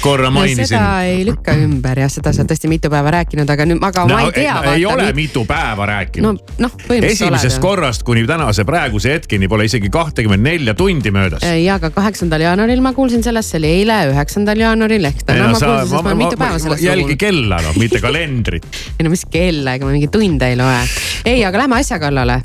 korra 0.00 0.30
mainisin. 0.30 0.66
seda 0.66 1.02
ei 1.04 1.24
lükka 1.26 1.52
ümber 1.52 1.98
jah, 2.00 2.08
seda 2.08 2.32
sa 2.32 2.40
oled 2.40 2.48
tõesti 2.48 2.70
mitu 2.72 2.88
päeva 2.90 3.10
rääkinud, 3.12 3.50
aga 3.52 3.66
nüüd, 3.68 3.82
aga 3.84 4.04
ma 4.08 4.20
ei 4.24 4.30
tea. 4.32 4.54
ei 4.72 4.86
ole 4.88 5.10
mitu 5.12 5.42
päeva 5.44 5.86
rääkinud 5.90 6.24
no, 6.24 6.54
noh, 6.64 6.72
põhimõtteliselt 6.72 7.26
esimesest 7.28 7.58
oled. 7.58 7.64
korrast 7.66 8.06
kuni 8.08 8.22
tänase 8.26 8.64
praeguse 8.64 9.12
hetkeni 9.12 9.48
pole 9.52 9.66
isegi 9.68 9.90
kahtekümmet 9.92 10.40
nelja 10.40 10.74
tundi 10.74 11.12
möödas. 11.12 11.44
ja 11.44 11.76
aga 11.76 11.90
kaheksandal 11.92 12.46
jaanuaril 12.46 12.80
ma 12.80 12.94
kuulsin 12.96 13.20
sellest, 13.26 13.52
see 13.52 13.60
oli 13.60 13.74
eile, 13.82 13.98
üheksandal 14.14 14.64
jaanuaril 14.64 15.10
ehk 15.10 15.20
täna 15.28 15.50
ma 15.52 15.60
kuulsin, 15.60 15.90
sest 15.90 15.98
ma 15.98 16.02
olen 16.06 16.20
mitu 16.22 16.40
päeva 16.40 16.62
sellest 16.62 16.86
jälgi 16.86 17.18
kella 17.20 17.60
noh, 17.66 17.76
mitte 17.82 18.00
kalendrit. 18.06 18.70
ei 18.96 19.04
no 19.04 19.12
mis 19.12 19.26
kella, 19.28 19.76
ega 19.76 19.84
ma 19.84 19.92
mingeid 19.92 20.16
tunde 20.16 20.48
ei 20.48 20.56
loe. 20.56 20.80
ei, 21.28 21.44
aga 21.44 21.66
lähme 21.66 21.82
asja 21.82 22.00
kallale. 22.00 22.40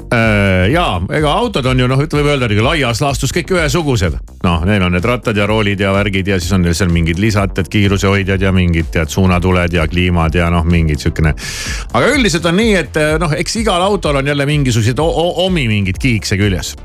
ja 0.76 0.86
ega 1.21 1.34
autod 1.39 1.71
on 1.71 1.86
ju 1.86 1.88
noh, 1.88 2.04
võib 2.04 2.34
öelda 2.36 2.52
laias 2.67 3.02
laastus 3.02 3.32
kõik 3.36 3.56
ühesugused. 3.56 4.01
Noh, 4.44 4.66
neil 4.66 4.86
on 4.86 4.96
need 4.96 5.06
rattad 5.06 5.38
ja 5.38 5.48
roolid 5.50 5.80
ja 5.80 5.94
värgid 5.94 6.28
ja 6.28 6.40
siis 6.40 6.52
on 6.58 6.66
neil 6.66 6.78
seal 6.78 6.92
mingid 6.94 7.20
lisad, 7.22 7.58
et 7.58 7.72
kiirusehoidjad 7.72 8.42
ja 8.42 8.52
mingid 8.56 8.92
tead 8.94 9.12
suunatuled 9.12 9.74
ja 9.74 9.88
kliimad 9.88 10.36
ja 10.36 10.50
noh, 10.54 10.66
mingid 10.68 11.02
siukene. 11.04 11.34
aga 11.94 12.14
üldiselt 12.16 12.46
on 12.50 12.58
nii, 12.62 12.78
et 12.84 13.04
noh, 13.22 13.36
eks 13.38 13.60
igal 13.64 13.82
autol 13.82 14.22
on 14.22 14.34
jälle 14.34 14.46
mingisuguseid 14.50 15.00
omi 15.02 15.68
mingeid 15.72 16.02
kiikse 16.02 16.40
küljes 16.40 16.76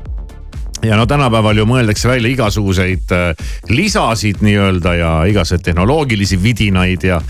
ja 0.85 0.97
no 0.97 1.05
tänapäeval 1.09 1.57
ju 1.57 1.65
mõeldakse 1.67 2.09
välja 2.09 2.29
igasuguseid 2.31 3.13
äh, 3.15 3.47
lisasid 3.69 4.43
nii-öelda 4.45 4.93
ja 4.97 5.11
igasuguseid 5.29 5.65
tehnoloogilisi 5.65 6.37
vidinaid 6.43 7.03
ja. 7.03 7.21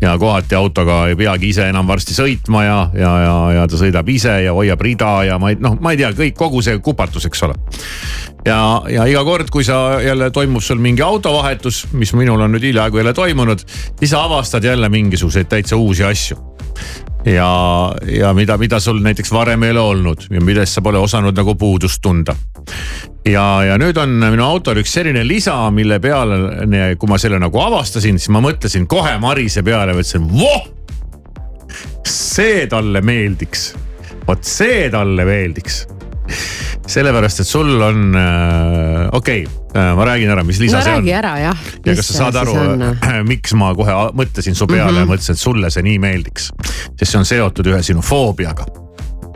ja 0.00 0.14
kohati 0.18 0.54
autoga 0.54 1.06
ei 1.08 1.16
peagi 1.16 1.50
ise 1.50 1.66
enam 1.68 1.88
varsti 1.88 2.14
sõitma 2.14 2.64
ja, 2.64 2.78
ja, 2.94 3.12
ja, 3.24 3.34
ja 3.58 3.66
ta 3.70 3.80
sõidab 3.80 4.08
ise 4.12 4.36
ja 4.46 4.54
hoiab 4.54 4.80
rida 4.80 5.12
ja 5.26 5.38
ma 5.42 5.50
ei, 5.52 5.58
noh, 5.60 5.78
ma 5.80 5.94
ei 5.94 6.00
tea, 6.00 6.12
kõik 6.16 6.38
kogu 6.38 6.62
see 6.62 6.78
kupatus, 6.78 7.26
eks 7.26 7.42
ole. 7.48 7.58
ja, 8.46 8.60
ja 8.90 9.08
iga 9.10 9.24
kord, 9.26 9.50
kui 9.50 9.66
sa 9.66 9.98
jälle 10.02 10.30
toimub 10.30 10.62
sul 10.62 10.80
mingi 10.82 11.02
autovahetus, 11.02 11.86
mis 11.92 12.14
minul 12.18 12.40
on 12.40 12.54
nüüd 12.54 12.70
hiljaaegu 12.70 13.02
jälle 13.02 13.14
toimunud, 13.16 13.66
siis 13.98 14.14
avastad 14.14 14.64
jälle 14.64 14.88
mingisuguseid 14.88 15.50
täitsa 15.50 15.76
uusi 15.76 16.06
asju 16.06 16.51
ja, 17.24 17.94
ja 18.18 18.32
mida, 18.34 18.56
mida 18.58 18.80
sul 18.80 19.00
näiteks 19.02 19.32
varem 19.32 19.62
ei 19.62 19.70
ole 19.70 19.80
olnud 19.80 20.26
ja 20.30 20.40
millest 20.40 20.78
sa 20.78 20.82
pole 20.82 20.98
osanud 20.98 21.36
nagu 21.36 21.54
puudust 21.54 22.02
tunda. 22.02 22.34
ja, 23.26 23.44
ja 23.66 23.78
nüüd 23.78 23.98
on 24.00 24.16
minu 24.22 24.44
autol 24.44 24.82
üks 24.82 24.94
selline 24.98 25.24
lisa, 25.26 25.56
mille 25.70 26.00
peale, 26.00 26.94
kui 26.98 27.10
ma 27.10 27.18
selle 27.18 27.38
nagu 27.42 27.60
avastasin, 27.62 28.18
siis 28.18 28.32
ma 28.34 28.42
mõtlesin 28.44 28.86
kohe 28.90 29.14
Marise 29.22 29.62
peale, 29.62 29.94
mõtlesin 29.96 30.26
voh. 30.32 30.68
see 32.06 32.66
talle 32.66 33.00
meeldiks, 33.00 33.72
vot 34.26 34.44
see 34.44 34.88
talle 34.90 35.24
meeldiks 35.24 35.84
sellepärast, 36.86 37.40
et 37.40 37.48
sul 37.48 37.82
on 37.82 38.14
äh,, 38.18 39.08
okei 39.12 39.44
okay, 39.44 39.58
äh,, 39.76 39.92
ma 39.96 40.06
räägin 40.06 40.30
ära, 40.30 40.44
mis 40.44 40.60
lisa 40.60 40.78
no 40.78 40.84
see 40.84 40.92
on. 40.92 41.02
räägi 41.02 41.12
ära 41.12 41.34
jah. 41.40 41.66
ja 41.86 41.96
kas 41.96 42.08
sa 42.10 42.18
saad 42.24 42.40
aru, 42.42 42.56
miks 43.32 43.54
ma 43.58 43.72
kohe 43.78 43.98
mõtlesin 44.18 44.58
su 44.58 44.66
peale 44.66 44.90
mm 44.90 44.96
-hmm. 44.96 45.00
ja 45.00 45.12
mõtlesin, 45.12 45.38
et 45.38 45.44
sulle 45.44 45.70
see 45.70 45.82
nii 45.82 45.98
meeldiks. 45.98 46.50
sest 46.98 47.12
see 47.12 47.18
on 47.18 47.28
seotud 47.28 47.66
ühe 47.66 47.82
sinu 47.82 48.02
foobiaga. 48.02 48.66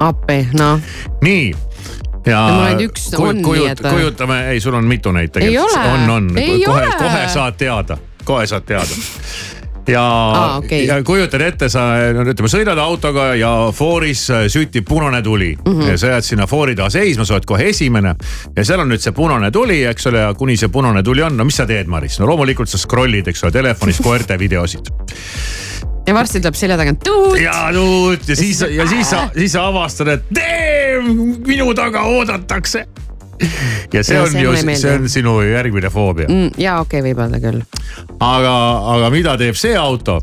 appi, 0.00 0.48
noh. 0.52 0.80
nii 1.22 1.54
ja 2.26 2.40
no, 2.48 2.54
mul 2.54 2.64
ainult 2.66 2.90
üks 2.90 3.08
on 3.14 3.42
kujut, 3.42 3.64
nii, 3.64 3.72
et. 3.72 3.82
kujutame, 3.94 4.40
ei, 4.50 4.60
sul 4.60 4.74
on 4.74 4.84
mitu 4.84 5.12
neid 5.12 5.30
Ei 5.36 5.40
tegelikult. 5.40 5.86
on, 5.94 6.10
on, 6.10 6.30
kohe, 6.66 6.88
kohe 6.98 7.28
saad 7.28 7.58
teada, 7.58 7.98
kohe 8.24 8.46
saad 8.46 8.66
teada. 8.66 9.02
Ja 9.88 10.02
Aa, 10.02 10.56
okei. 10.56 10.86
ja 10.86 11.02
kujutad 11.04 11.40
ette, 11.40 11.68
sa 11.72 11.84
no 12.14 12.24
ütleme, 12.26 12.50
sõidad 12.50 12.78
autoga 12.82 13.28
ja 13.38 13.50
fooris 13.74 14.26
äh, 14.34 14.46
süttib 14.52 14.86
punane 14.88 15.22
tuli 15.22 15.52
mm. 15.56 15.72
-hmm. 15.72 15.90
ja 15.90 15.98
sa 15.98 16.14
jääd 16.14 16.26
sinna 16.26 16.46
foori 16.46 16.74
taha 16.76 16.90
seisma, 16.90 17.24
sa 17.24 17.34
oled 17.34 17.46
kohe 17.46 17.68
esimene. 17.68 18.14
ja 18.56 18.64
seal 18.64 18.80
on 18.80 18.90
nüüd 18.90 19.02
see 19.02 19.12
punane 19.12 19.50
tuli, 19.50 19.84
eks 19.84 20.06
ole, 20.06 20.18
ja 20.18 20.34
kuni 20.34 20.56
see 20.56 20.68
punane 20.68 21.02
tuli 21.02 21.22
on, 21.22 21.36
no 21.36 21.44
mis 21.44 21.56
sa 21.56 21.66
teed, 21.66 21.86
Maris? 21.86 22.18
no 22.20 22.26
loomulikult 22.26 22.68
sa 22.68 22.78
scroll'id, 22.78 23.28
eks 23.28 23.44
ole, 23.44 23.52
telefonis 23.52 24.00
koerte 24.02 24.38
videosid. 24.38 24.90
ja 26.06 26.14
varsti 26.14 26.40
tuleb 26.40 26.54
selja 26.54 26.76
tagant 26.76 27.02
tuut. 27.04 27.40
ja 27.40 27.68
tuut 27.72 28.28
ja 28.28 28.36
siis, 28.36 28.60
ja 28.60 28.86
siis 28.88 29.10
sa, 29.10 29.28
siis 29.38 29.52
sa 29.52 29.66
avastad, 29.66 30.08
et 30.08 30.24
damn, 30.34 31.36
minu 31.46 31.74
taga 31.74 32.02
oodatakse. 32.02 32.86
ja 33.94 34.02
see 34.04 34.16
Ja 34.16 34.22
on 34.22 34.32
see 34.32 34.42
ju 34.42 34.56
see 34.76 34.92
on 34.94 35.08
sinu 35.12 35.38
järgmine 35.44 35.90
foobia. 35.90 36.28
Mm, 36.28 36.52
ja 36.60 36.80
okei 36.80 37.00
okay,, 37.00 37.10
võib 37.10 37.22
öelda 37.24 37.40
küll. 37.42 37.62
aga, 38.20 38.54
aga 38.96 39.10
mida 39.14 39.36
teeb 39.40 39.58
see 39.58 39.76
auto? 39.76 40.20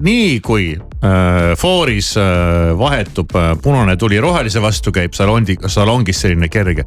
nii 0.00 0.40
kui 0.44 0.74
äh, 0.76 1.54
fooris 1.58 2.12
äh, 2.20 2.76
vahetub 2.78 3.32
äh, 3.34 3.54
punane 3.62 3.96
tuli 3.96 4.20
rohelise 4.22 4.62
vastu, 4.62 4.92
käib 4.94 5.16
salondi, 5.16 5.56
salongis 5.66 6.20
selline 6.22 6.50
kerge 6.52 6.84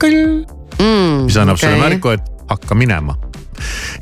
kõll, 0.00 0.46
Mm, 0.80 1.26
mis 1.26 1.36
annab 1.36 1.58
okay. 1.58 1.68
sulle 1.68 1.82
märku, 1.82 2.14
et 2.16 2.48
hakka 2.48 2.74
minema. 2.74 3.16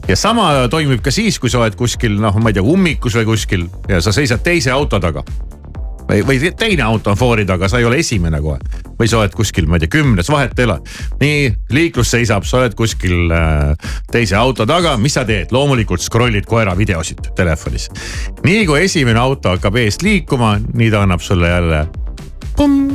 ja 0.08 0.16
sama 0.16 0.68
toimib 0.72 1.02
ka 1.04 1.12
siis, 1.12 1.38
kui 1.38 1.50
sa 1.52 1.60
oled 1.60 1.74
kuskil 1.76 2.14
noh, 2.22 2.36
ma 2.40 2.52
ei 2.52 2.56
tea, 2.56 2.64
ummikus 2.64 3.16
või 3.18 3.26
kuskil 3.32 3.66
ja 3.90 3.98
sa 4.00 4.14
seisad 4.14 4.40
teise 4.46 4.72
auto 4.72 5.00
taga 5.02 5.24
või, 6.10 6.22
või 6.26 6.52
teine 6.58 6.82
auto 6.82 7.12
on 7.12 7.18
foori 7.18 7.46
taga, 7.46 7.68
sa 7.68 7.78
ei 7.78 7.86
ole 7.88 8.00
esimene 8.02 8.40
kohe. 8.42 8.58
või 9.00 9.08
sa 9.08 9.18
oled 9.18 9.32
kuskil, 9.32 9.66
ma 9.66 9.78
ei 9.78 9.84
tea, 9.84 9.92
kümnes, 9.94 10.28
vahet 10.28 10.58
ei 10.58 10.68
ole. 10.68 10.78
nii, 11.20 11.52
liiklus 11.76 12.10
seisab, 12.10 12.44
sa 12.44 12.58
oled 12.60 12.74
kuskil 12.76 13.30
äh, 13.32 13.92
teise 14.12 14.36
auto 14.36 14.66
taga, 14.66 14.96
mis 14.96 15.14
sa 15.14 15.24
teed? 15.24 15.52
loomulikult 15.54 16.02
scroll'id 16.04 16.46
koera 16.46 16.76
videosid 16.76 17.32
telefonis. 17.36 17.88
nii 18.44 18.66
kui 18.66 18.84
esimene 18.84 19.20
auto 19.20 19.54
hakkab 19.56 19.80
eest 19.80 20.02
liikuma, 20.02 20.58
nii 20.74 20.90
ta 20.90 21.06
annab 21.06 21.24
sulle 21.24 21.48
jälle 21.48 21.86
pumm, 22.56 22.88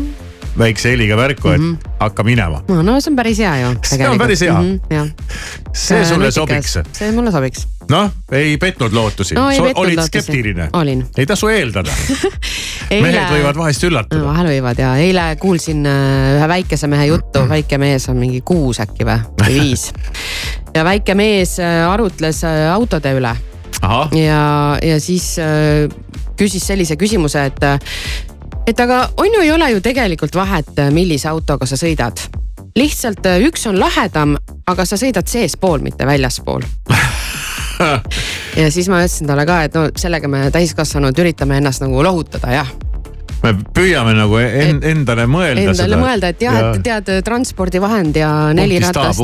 väikse 0.60 0.92
heliga 0.94 1.18
märku, 1.20 1.50
et 1.50 1.62
mm 1.62 1.74
-hmm. 1.74 1.90
hakka 2.00 2.24
minema. 2.24 2.62
no, 2.68 2.82
no 2.82 3.00
see 3.02 3.12
on 3.12 3.16
päris 3.16 3.40
hea 3.40 3.56
ju. 3.62 3.72
See 3.84 4.10
on 4.10 4.18
päris 4.18 4.42
hea. 4.42 4.56
jah, 4.90 5.08
see 5.74 6.06
sulle 6.06 6.32
sobiks. 6.32 6.78
see 6.92 7.12
mulle 7.12 7.32
sobiks. 7.32 7.68
noh, 7.90 8.12
ei 8.32 8.58
petnud 8.58 8.94
lootusi 8.94 9.36
No 9.36 9.48
olid 9.48 9.76
lootusi. 9.76 10.08
skeptiline? 10.08 10.70
Olin. 10.74 11.06
ei 11.18 11.26
tasu 11.26 11.48
eeldada, 11.48 11.92
mehed 12.90 13.32
võivad 13.32 13.58
vahest 13.58 13.84
no,. 13.84 13.90
üllatada. 13.90 14.24
vahel 14.24 14.48
võivad 14.48 14.80
ja 14.80 14.96
eile 14.96 15.36
kuulsin 15.40 15.86
äh, 15.86 16.38
ühe 16.38 16.48
väikese 16.48 16.88
mehe 16.88 17.06
juttu, 17.06 17.50
väike 17.50 17.78
mees 17.78 18.10
on 18.10 18.18
mingi 18.18 18.42
kuus 18.42 18.80
äkki 18.80 19.06
või, 19.06 19.20
või 19.42 19.60
viis. 19.60 19.92
ja 20.76 20.86
väike 20.86 21.16
mees 21.16 21.60
äh, 21.60 21.84
arutles 21.90 22.44
äh, 22.44 22.72
autode 22.74 23.14
üle 23.14 23.36
ja, 24.16 24.80
ja 24.82 25.00
siis 25.00 25.36
küsis 26.36 26.64
sellise 26.68 26.96
küsimuse, 26.96 27.46
et, 27.46 27.64
et 28.68 28.80
aga 28.80 29.02
on 29.18 29.34
ju, 29.34 29.42
ei 29.42 29.52
ole 29.52 29.70
ju 29.72 29.82
tegelikult 29.84 30.36
vahet, 30.36 30.72
millise 30.94 31.30
autoga 31.30 31.68
sa 31.70 31.78
sõidad. 31.80 32.20
lihtsalt 32.76 33.26
äh, 33.26 33.40
üks 33.48 33.68
on 33.70 33.80
lahedam, 33.80 34.36
aga 34.68 34.86
sa 34.86 34.98
sõidad 35.00 35.28
seespool, 35.28 35.80
mitte 35.80 36.06
väljaspool. 36.06 36.66
ja 38.62 38.72
siis 38.72 38.90
ma 38.92 39.00
ütlesin 39.04 39.28
talle 39.30 39.46
ka, 39.48 39.62
et 39.64 39.78
no 39.78 39.86
sellega 39.96 40.28
me 40.28 40.50
täiskasvanud 40.52 41.20
üritame 41.20 41.62
ennast 41.62 41.86
nagu 41.86 42.04
lohutada, 42.04 42.52
jah. 42.52 42.74
Me 43.44 43.52
püüame 43.76 44.14
nagu 44.18 44.38
en, 44.42 44.80
endale 44.86 45.26
mõelda 45.30 45.64
Endale 45.66 45.78
seda. 45.78 46.00
mõelda, 46.02 46.32
et 46.34 46.44
jah, 46.46 46.58
et 46.72 46.86
tead 46.86 47.12
transpordivahend 47.26 48.18
ja 48.20 48.30
neli 48.58 48.80
punktist 48.80 48.98
A 48.98 49.04
ratast. 49.04 49.22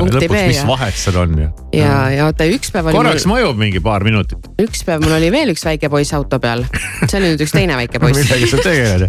punkti 0.00 0.28
B 0.28 0.40
ja 0.40 0.48
mis 0.50 0.60
ja, 0.60 0.66
vahet 0.68 0.98
seal 1.00 1.20
on 1.22 1.36
ju. 1.38 1.48
ja, 1.76 1.94
ja 2.14 2.26
oota 2.28 2.48
üks 2.50 2.72
päev 2.74 2.90
oli 2.90 2.98
korraks 2.98 3.26
mul, 3.26 3.38
mõjub 3.38 3.62
mingi 3.62 3.82
paar 3.84 4.04
minutit. 4.06 4.50
üks 4.60 4.84
päev 4.86 5.04
mul 5.04 5.16
oli 5.18 5.30
veel 5.34 5.54
üks 5.54 5.64
väike 5.66 5.90
poiss 5.92 6.14
auto 6.16 6.40
peal. 6.42 6.66
see 7.06 7.20
oli 7.20 7.32
nüüd 7.32 7.46
üks 7.46 7.54
teine 7.56 7.78
väike 7.80 8.00
poiss 8.02 8.20
millega 8.20 8.50
sa 8.50 8.64
tegeled? 8.64 9.08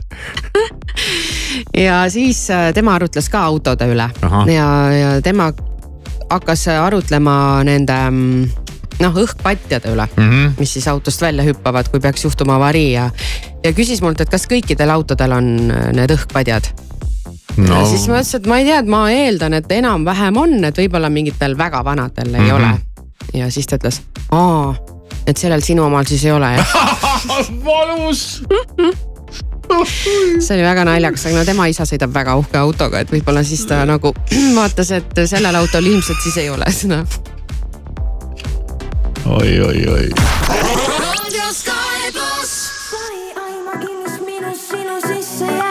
ja 1.87 2.03
siis 2.13 2.45
äh, 2.53 2.69
tema 2.77 2.95
arutles 2.99 3.29
ka 3.31 3.45
autode 3.49 3.89
üle 3.91 4.07
Ahah. 4.21 4.47
ja, 4.49 4.67
ja 4.95 5.13
tema 5.25 5.51
hakkas 6.31 6.67
arutlema 6.71 7.35
nende 7.67 7.97
mm, 8.09 8.70
noh, 9.01 9.15
õhkpatjade 9.23 9.91
üle 9.93 10.05
mm, 10.07 10.21
Mhm. 10.23 10.31
-hmm. 10.45 10.53
mis 10.59 10.73
siis 10.73 10.87
autost 10.87 11.21
välja 11.21 11.43
hüppavad, 11.47 11.89
kui 11.91 11.99
peaks 11.99 12.23
juhtuma 12.23 12.55
avarii 12.55 12.91
ja, 12.93 13.09
ja 13.63 13.73
küsis 13.73 14.01
mult, 14.01 14.21
et 14.21 14.29
kas 14.29 14.47
kõikidel 14.47 14.89
autodel 14.93 15.31
on 15.31 15.51
äh, 15.71 15.91
need 15.93 16.11
õhkpadjad 16.15 16.71
no.. 17.57 17.81
siis 17.89 18.07
ma 18.07 18.21
ütlesin, 18.21 18.39
et 18.41 18.47
ma 18.47 18.57
ei 18.59 18.65
tea, 18.65 18.79
et 18.79 18.87
ma 18.87 19.01
eeldan, 19.11 19.53
et 19.53 19.71
enam-vähem 19.71 20.37
on, 20.37 20.63
et 20.63 20.77
võib-olla 20.77 21.09
mingitel 21.09 21.57
väga 21.57 21.83
vanadel 21.85 22.33
ei 22.35 22.39
mm 22.41 22.47
Mhm. 22.47 22.55
-hmm. 22.55 22.73
ole. 23.33 23.41
ja 23.43 23.51
siis 23.51 23.67
ta 23.67 23.75
ütles, 23.75 24.01
aa, 24.31 24.75
et 25.27 25.37
sellel 25.37 25.61
sinu 25.61 25.83
omal 25.85 26.05
siis 26.05 26.25
ei 26.25 26.31
ole 26.31 26.55
valus. 27.65 28.43
see 30.41 30.55
oli 30.57 30.63
väga 30.65 30.83
naljakas, 30.85 31.25
aga 31.25 31.37
no 31.37 31.45
tema 31.47 31.67
isa 31.71 31.85
sõidab 31.87 32.11
väga 32.13 32.35
uhke 32.35 32.57
autoga, 32.59 32.99
et 32.99 33.11
võib-olla 33.13 33.43
siis 33.47 33.63
ta 33.65 33.85
nagu 33.87 34.13
vaatas, 34.59 34.91
et 34.91 35.21
sellel 35.25 35.55
autol 35.55 35.85
ilmselt 35.85 36.19
siis 36.23 36.37
ei 36.37 36.49
ole 36.49 36.65
seda. 36.75 37.05
oi, 39.31 39.59
oi, 39.61 39.87
oi. 39.87 40.09
Radio 40.99 41.47
Sky 41.51 42.11
pluss. 42.11 42.71
sai 42.91 43.43
aimakin, 43.43 43.97
mis 44.03 44.19
minus 44.25 44.67
sinu 44.69 44.99
sisse 45.01 45.45
jääb. 45.45 45.70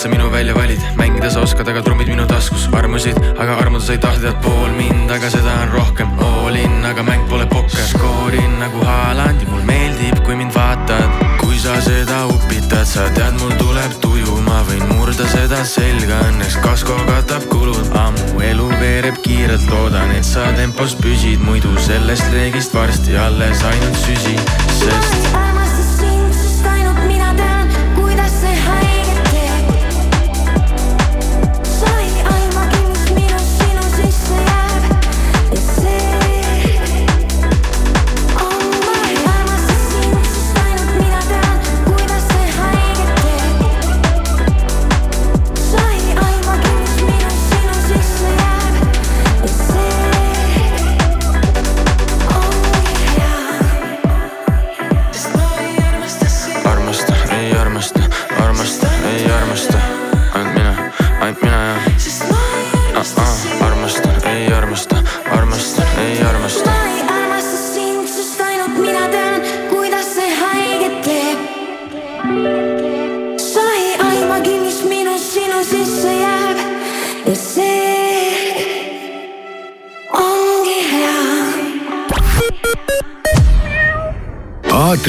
sa 0.00 0.08
minu 0.08 0.30
välja 0.32 0.54
valid, 0.54 0.80
mängida 0.96 1.28
sa 1.30 1.42
oskad, 1.44 1.68
aga 1.68 1.82
trummid 1.84 2.08
minu 2.08 2.24
taskus 2.26 2.68
armusid, 2.72 3.18
aga 3.36 3.58
armuda 3.60 3.84
sa 3.84 3.92
ei 3.92 3.98
tahtnud, 4.00 4.38
pool 4.40 4.70
mind, 4.72 5.10
aga 5.12 5.28
seda 5.28 5.52
on 5.60 5.72
rohkem. 5.74 6.08
All 6.24 6.56
in, 6.56 6.78
aga 6.88 7.04
mäng 7.04 7.26
pole 7.28 7.44
pokker, 7.50 7.84
skoorin 7.90 8.54
nagu 8.62 8.80
Haaland 8.86 9.42
ja 9.44 9.50
mul 9.50 9.60
meeldib, 9.68 10.22
kui 10.24 10.38
mind 10.40 10.56
vaatad. 10.56 11.20
kui 11.42 11.58
sa 11.58 11.76
seda 11.84 12.22
upitad, 12.32 12.88
sa 12.88 13.10
tead, 13.12 13.36
mul 13.42 13.52
tuleb 13.60 14.00
tuju, 14.00 14.40
ma 14.48 14.62
võin 14.70 14.86
murda 14.94 15.28
seda 15.28 15.60
selga, 15.68 16.22
õnneks 16.30 16.56
kasko 16.64 16.96
katab 17.10 17.44
kulud. 17.52 17.92
ammu 17.92 18.40
elu 18.40 18.72
veereb 18.80 19.20
kiirelt, 19.20 19.68
loodan, 19.68 20.16
et 20.16 20.24
sa 20.24 20.48
tempos 20.56 20.96
püsid, 20.96 21.44
muidu 21.44 21.76
sellest 21.76 22.32
reegist 22.32 22.72
varsti 22.74 23.20
alles 23.20 23.64
ainult 23.68 24.04
süsi, 24.06 24.36
sest 24.80 25.49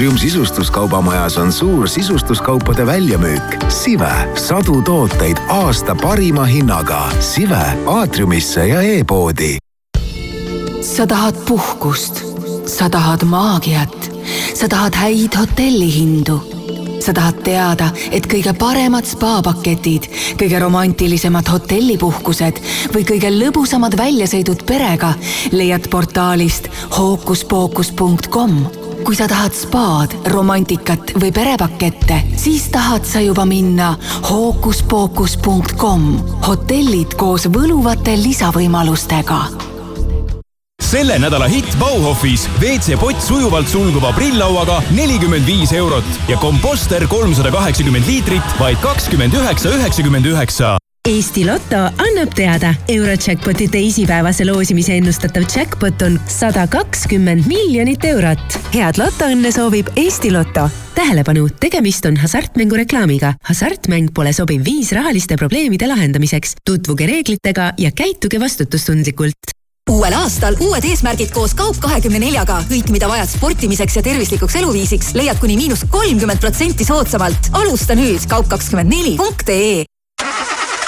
aatrium 0.01 0.17
sisustuskaubamajas 0.17 1.37
on 1.37 1.51
suur 1.53 1.87
sisustuskaupade 1.87 2.85
väljamüük. 2.85 3.65
Sive, 3.69 4.13
sadu 4.35 4.81
tooteid 4.81 5.37
aasta 5.47 5.95
parima 5.95 6.45
hinnaga. 6.45 7.09
Sive 7.19 7.77
aatriumisse 7.85 8.67
ja 8.67 8.81
e-poodi. 8.81 9.57
sa 10.81 11.07
tahad 11.07 11.35
puhkust, 11.47 12.23
sa 12.65 12.89
tahad 12.89 13.23
maagiat, 13.23 14.11
sa 14.53 14.67
tahad 14.67 14.93
häid 14.93 15.37
hotellihindu. 15.37 16.41
sa 16.99 17.13
tahad 17.13 17.35
teada, 17.43 17.89
et 18.11 18.25
kõige 18.25 18.53
paremad 18.57 19.05
spaapaketid, 19.05 20.09
kõige 20.37 20.59
romantilisemad 20.59 21.45
hotellipuhkused 21.49 22.61
või 22.93 23.05
kõige 23.05 23.29
lõbusamad 23.29 23.97
väljasõidud 23.97 24.65
perega 24.65 25.13
leiad 25.51 25.89
portaalist 25.89 26.69
hookuspookus.com 26.97 28.80
kui 29.05 29.17
sa 29.17 29.27
tahad 29.31 29.55
spaad, 29.55 30.15
romantikat 30.33 31.15
või 31.21 31.31
perepakette, 31.35 32.21
siis 32.39 32.69
tahad 32.73 33.07
sa 33.07 33.23
juba 33.23 33.45
minna 33.49 33.95
hookuspookus.com. 34.29 36.07
hotellid 36.47 37.17
koos 37.19 37.49
võluvate 37.51 38.15
lisavõimalustega 38.21 39.41
selle 40.91 41.15
nädala 41.23 41.47
hitt 41.47 41.71
Bauhofis 41.79 42.49
WC-pott 42.59 43.23
sujuvalt 43.23 43.69
sulguva 43.71 44.11
prilllauaga 44.17 44.81
nelikümmend 44.91 45.47
viis 45.47 45.71
eurot 45.77 46.27
ja 46.27 46.35
komposter 46.41 47.07
kolmsada 47.07 47.53
kaheksakümmend 47.55 48.11
liitrit 48.11 48.59
vaid 48.59 48.81
kakskümmend 48.83 49.39
üheksa, 49.39 49.71
üheksakümmend 49.77 50.27
üheksa. 50.33 50.80
Eesti 51.09 51.45
Loto 51.45 51.77
annab 51.97 52.29
teada, 52.37 52.75
Eurojackpoti 52.87 53.65
teisipäevase 53.73 54.45
loosimise 54.45 54.99
ennustatav 54.99 55.47
jackpot 55.49 56.01
on 56.05 56.19
sada 56.29 56.67
kakskümmend 56.69 57.47
miljonit 57.49 58.05
eurot. 58.05 58.57
head 58.75 58.99
lotoõnne 59.01 59.49
soovib 59.51 59.89
Eesti 59.95 60.29
Loto. 60.31 60.67
tähelepanu, 60.95 61.47
tegemist 61.59 62.05
on 62.05 62.17
hasartmängureklaamiga. 62.17 63.33
hasartmäng 63.43 64.13
pole 64.13 64.33
sobiv 64.33 64.61
viis 64.65 64.91
rahaliste 64.91 65.37
probleemide 65.37 65.87
lahendamiseks. 65.87 66.53
tutvuge 66.65 67.05
reeglitega 67.05 67.73
ja 67.77 67.91
käituge 67.91 68.39
vastutustundlikult 68.39 69.57
uuel 69.89 70.13
aastal 70.13 70.55
uued 70.59 70.85
eesmärgid 70.85 71.31
koos 71.33 71.53
Kaup 71.53 71.77
kahekümne 71.79 72.19
neljaga. 72.19 72.63
kõik, 72.69 72.91
mida 72.91 73.07
vajad 73.09 73.29
sportimiseks 73.29 73.95
ja 73.95 74.01
tervislikuks 74.01 74.55
eluviisiks, 74.55 75.13
leiad 75.13 75.39
kuni 75.39 75.57
miinus 75.57 75.83
kolmkümmend 75.89 76.39
protsenti 76.39 76.85
soodsamalt. 76.85 77.49
alusta 77.51 77.95
nüüd 77.95 78.27
kaup 78.29 78.47
kakskümmend 78.47 78.89
neli 78.89 79.17
punkt 79.17 79.49
ee 79.49 79.85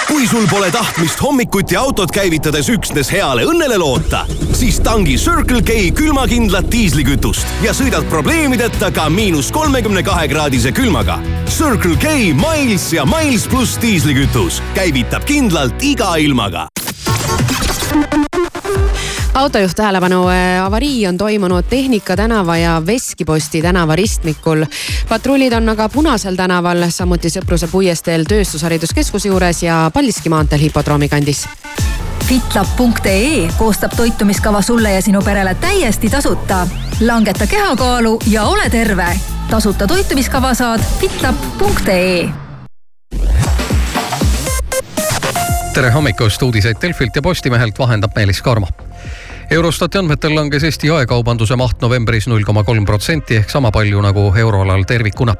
kui 0.08 0.26
sul 0.28 0.46
pole 0.50 0.70
tahtmist 0.70 1.20
hommikuti 1.22 1.76
autot 1.76 2.10
käivitades 2.14 2.68
üksnes 2.72 3.10
heale 3.12 3.44
õnnele 3.48 3.78
loota, 3.80 4.24
siis 4.56 4.80
tangi 4.84 5.16
Circle 5.20 5.62
K 5.64 5.90
külmakindlat 5.96 6.68
diislikütust 6.72 7.64
ja 7.64 7.74
sõidad 7.76 8.06
probleemideta 8.12 8.90
ka 8.94 9.08
miinus 9.12 9.52
kolmekümne 9.54 10.04
kahe 10.06 10.28
kraadise 10.30 10.74
külmaga. 10.76 11.20
Circle 11.48 11.96
K 12.02 12.34
Miles 12.36 12.90
ja 12.96 13.06
Miles 13.08 13.48
pluss 13.50 13.80
diislikütus 13.82 14.60
käivitab 14.76 15.26
kindlalt 15.28 15.82
iga 15.84 16.14
ilmaga 16.20 16.68
autojuht 19.34 19.76
tähelepanu, 19.76 20.22
avarii 20.64 21.06
on 21.06 21.18
toimunud 21.18 21.64
Tehnika 21.70 22.16
tänava 22.16 22.56
ja 22.56 22.82
Veskiposti 22.86 23.62
tänava 23.62 23.96
ristmikul. 23.96 24.64
patrullid 25.08 25.52
on 25.52 25.68
aga 25.68 25.88
Punasel 25.88 26.36
tänaval, 26.36 26.86
samuti 26.88 27.28
Sõpruse 27.28 27.68
puiesteel 27.70 28.24
Tööstushariduskeskuse 28.24 29.28
juures 29.28 29.62
ja 29.62 29.90
Paldiski 29.94 30.28
maanteel 30.28 30.60
hipodroomi 30.60 31.08
kandis. 31.08 31.48
fitlab.ee 32.28 33.48
koostab 33.58 33.92
toitumiskava 33.96 34.62
sulle 34.62 34.92
ja 34.92 35.02
sinu 35.02 35.22
perele 35.22 35.54
täiesti 35.54 36.10
tasuta. 36.10 36.66
langeta 37.00 37.46
kehakaalu 37.46 38.18
ja 38.26 38.44
ole 38.44 38.70
terve. 38.70 39.20
tasuta 39.50 39.86
toitumiskava 39.86 40.54
saad 40.54 40.80
fitlab.ee 41.00 42.44
tere 45.74 45.90
hommikust, 45.90 46.42
uudiseid 46.42 46.76
Delfilt 46.82 47.16
ja 47.16 47.22
Postimehelt 47.22 47.78
vahendab 47.78 48.12
Meelis 48.16 48.42
Karmo 48.42 48.68
Eurostati 49.50 49.98
andmetel 49.98 50.34
langes 50.36 50.62
Eesti 50.62 50.86
jaekaubanduse 50.86 51.56
maht 51.58 51.82
novembris 51.82 52.28
null 52.30 52.44
koma 52.46 52.62
kolm 52.64 52.84
protsenti 52.86 53.40
ehk 53.40 53.50
sama 53.50 53.72
palju 53.74 54.02
nagu 54.02 54.28
euroalal 54.38 54.84
tervikuna. 54.86 55.34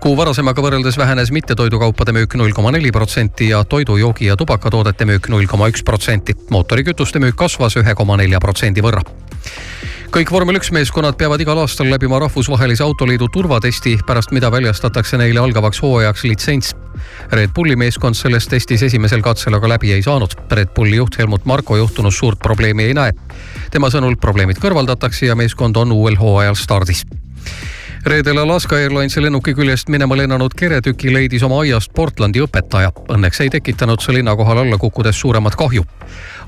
kuu 0.00 0.16
varasemaga 0.16 0.62
võrreldes 0.62 0.98
vähenes 0.98 1.32
mittetoidukaupade 1.34 2.12
müük 2.12 2.34
null 2.34 2.52
koma 2.52 2.70
neli 2.70 2.92
protsenti 2.92 3.48
ja 3.48 3.64
toidu, 3.64 3.96
joogi 3.96 4.26
ja 4.26 4.36
tubakatoodete 4.36 5.04
müük 5.04 5.28
null 5.28 5.46
koma 5.46 5.68
üks 5.68 5.82
protsenti. 5.82 6.36
mootorikütuste 6.50 7.18
müük 7.18 7.36
kasvas 7.36 7.76
ühe 7.76 7.94
koma 7.94 8.16
nelja 8.16 8.40
protsendi 8.40 8.80
võrra 8.80 9.02
kõik 10.14 10.30
vormel 10.30 10.60
üks 10.60 10.68
meeskonnad 10.70 11.16
peavad 11.18 11.42
igal 11.42 11.58
aastal 11.58 11.88
läbima 11.90 12.20
Rahvusvahelise 12.22 12.84
Autoliidu 12.84 13.26
turvatesti, 13.34 13.96
pärast 14.06 14.30
mida 14.30 14.46
väljastatakse 14.52 15.18
neile 15.18 15.40
algavaks 15.42 15.80
hooajaks 15.82 16.22
litsents. 16.28 16.70
Red 17.32 17.50
Bulli 17.56 17.74
meeskond 17.76 18.14
selles 18.14 18.46
testis 18.46 18.84
esimesel 18.86 19.24
katsel 19.26 19.58
aga 19.58 19.72
läbi 19.74 19.90
ei 19.96 20.04
saanud. 20.06 20.36
Red 20.54 20.70
Bulli 20.76 21.00
juht 21.00 21.18
Helmut 21.18 21.48
Marko 21.50 21.80
juhtunud 21.80 22.14
suurt 22.14 22.38
probleemi 22.38 22.86
ei 22.86 22.94
näe. 22.94 23.12
tema 23.70 23.90
sõnul 23.90 24.14
probleemid 24.20 24.62
kõrvaldatakse 24.62 25.26
ja 25.26 25.34
meeskond 25.34 25.76
on 25.76 25.92
uuel 25.92 26.16
hooajal 26.20 26.54
stardis 26.54 27.02
reedel 28.06 28.38
Alaska 28.38 28.76
Airlinesi 28.76 29.22
lennuki 29.22 29.54
küljest 29.54 29.88
minema 29.88 30.16
lennanud 30.16 30.52
keretüki 30.56 31.12
leidis 31.14 31.42
oma 31.42 31.62
aiast 31.62 31.92
Portlandi 31.96 32.42
õpetaja. 32.44 32.92
Õnneks 33.14 33.40
ei 33.40 33.52
tekitanud 33.54 34.02
see 34.04 34.18
linna 34.18 34.36
kohal 34.36 34.60
alla 34.64 34.78
kukkudes 34.78 35.20
suuremat 35.20 35.56
kahju. 35.56 35.84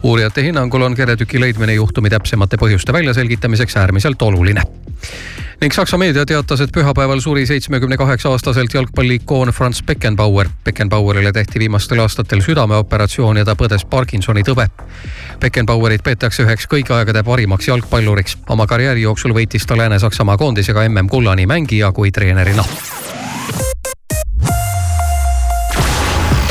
uurijate 0.02 0.42
hinnangul 0.42 0.82
on 0.82 0.94
keretüki 0.94 1.40
leidmine 1.40 1.74
juhtumi 1.74 2.10
täpsemate 2.10 2.56
põhjuste 2.56 2.92
väljaselgitamiseks 2.92 3.76
äärmiselt 3.76 4.22
oluline 4.22 4.62
ning 5.60 5.72
Saksa 5.72 5.98
meedia 5.98 6.26
teatas, 6.26 6.60
et 6.60 6.72
pühapäeval 6.72 7.20
suri 7.20 7.46
seitsmekümne 7.46 7.96
kaheksa 7.96 8.28
aastaselt 8.30 8.74
jalgpalliikoon 8.74 9.48
Franz 9.48 9.82
Beckenbauer. 9.82 10.48
Beckenbauerile 10.64 11.32
tehti 11.32 11.58
viimastel 11.58 11.98
aastatel 11.98 12.40
südameoperatsioon 12.44 13.36
ja 13.36 13.44
ta 13.44 13.54
põdes 13.56 13.86
Parkinsoni 13.90 14.42
tõve. 14.44 14.68
Beckenbauerit 15.40 16.04
peetakse 16.04 16.44
üheks 16.44 16.68
kõigi 16.68 16.92
aegade 16.92 17.22
parimaks 17.22 17.68
jalgpalluriks. 17.68 18.38
oma 18.48 18.66
karjääri 18.66 19.02
jooksul 19.02 19.34
võitis 19.34 19.66
ta 19.66 19.76
Lääne-Saksamaa 19.76 20.36
koondisega 20.36 20.88
MM-kulla 20.88 21.34
nii 21.34 21.46
mängija 21.46 21.92
kui 21.92 22.10
treenerina. 22.12 22.64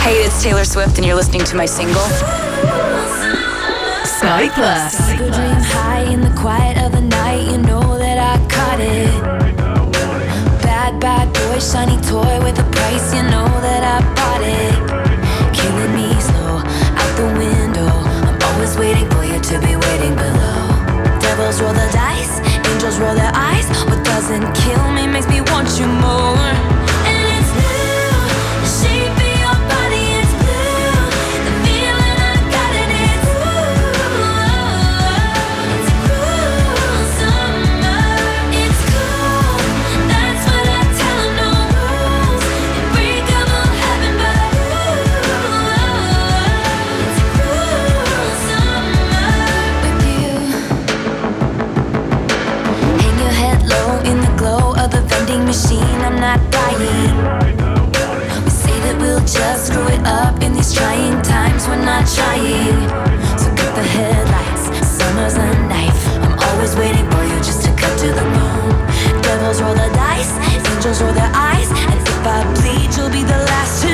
Hey, 0.03 0.25
it's 0.25 0.43
Taylor 0.43 0.65
Swift, 0.65 0.97
and 0.97 1.05
you're 1.05 1.17
listening 1.17 1.43
to 1.43 1.57
my 1.57 1.67
single. 1.67 2.09
Sky 4.05 4.49
Plus. 4.49 4.97
Dream 5.17 5.61
high 5.61 6.13
in 6.13 6.21
the 6.21 7.84
caught 8.45 8.79
it. 8.79 9.09
Bad, 10.61 10.99
bad 10.99 11.33
boy, 11.33 11.59
shiny 11.59 11.97
toy 12.01 12.39
with 12.43 12.59
a 12.59 12.67
price, 12.71 13.13
you 13.13 13.23
know 13.23 13.47
that 13.65 13.83
I 13.83 13.97
bought 14.17 14.43
it. 14.43 14.73
Killing 15.53 15.93
me 15.95 16.13
slow, 16.19 16.59
out 16.99 17.13
the 17.17 17.27
window. 17.37 17.89
I'm 18.27 18.37
always 18.53 18.77
waiting 18.77 19.09
for 19.11 19.23
you 19.23 19.39
to 19.39 19.55
be 19.59 19.75
waiting 19.75 20.15
below. 20.15 20.59
Devils 21.19 21.61
roll 21.61 21.73
the 21.73 21.89
dice, 21.91 22.39
angels 22.69 22.99
roll 22.99 23.15
their 23.15 23.31
eyes. 23.33 23.67
What 23.89 24.03
doesn't 24.03 24.45
kill 24.63 24.91
me 24.91 25.07
makes 25.07 25.27
me 25.27 25.41
want 25.41 25.69
you 25.79 25.87
more. 25.87 26.74
Machine. 55.55 56.01
I'm 56.03 56.19
not 56.19 56.39
dying. 56.51 57.15
We 58.43 58.51
say 58.51 58.75
that 58.85 58.97
we'll 58.99 59.23
just 59.23 59.67
screw 59.67 59.87
it 59.87 60.03
up 60.03 60.41
in 60.43 60.51
these 60.53 60.73
trying 60.73 61.21
times. 61.21 61.67
We're 61.67 61.79
not 61.79 62.03
trying. 62.11 62.75
So 63.39 63.47
cut 63.55 63.71
the 63.79 63.85
headlights. 63.95 64.63
Summer's 64.83 65.35
a 65.35 65.47
knife. 65.71 66.01
I'm 66.23 66.35
always 66.47 66.75
waiting 66.75 67.07
for 67.09 67.23
you 67.23 67.37
just 67.39 67.63
to 67.65 67.71
cut 67.79 67.95
to 68.03 68.09
the 68.11 68.27
bone. 68.35 68.75
Devils 69.23 69.61
roll 69.61 69.73
the 69.73 69.89
dice, 69.95 70.33
angels 70.67 71.01
roll 71.01 71.13
their 71.13 71.31
eyes, 71.33 71.69
and 71.71 71.99
if 72.03 72.27
I 72.27 72.43
bleed, 72.59 72.91
you'll 72.95 73.09
be 73.09 73.23
the 73.23 73.39
last 73.51 73.84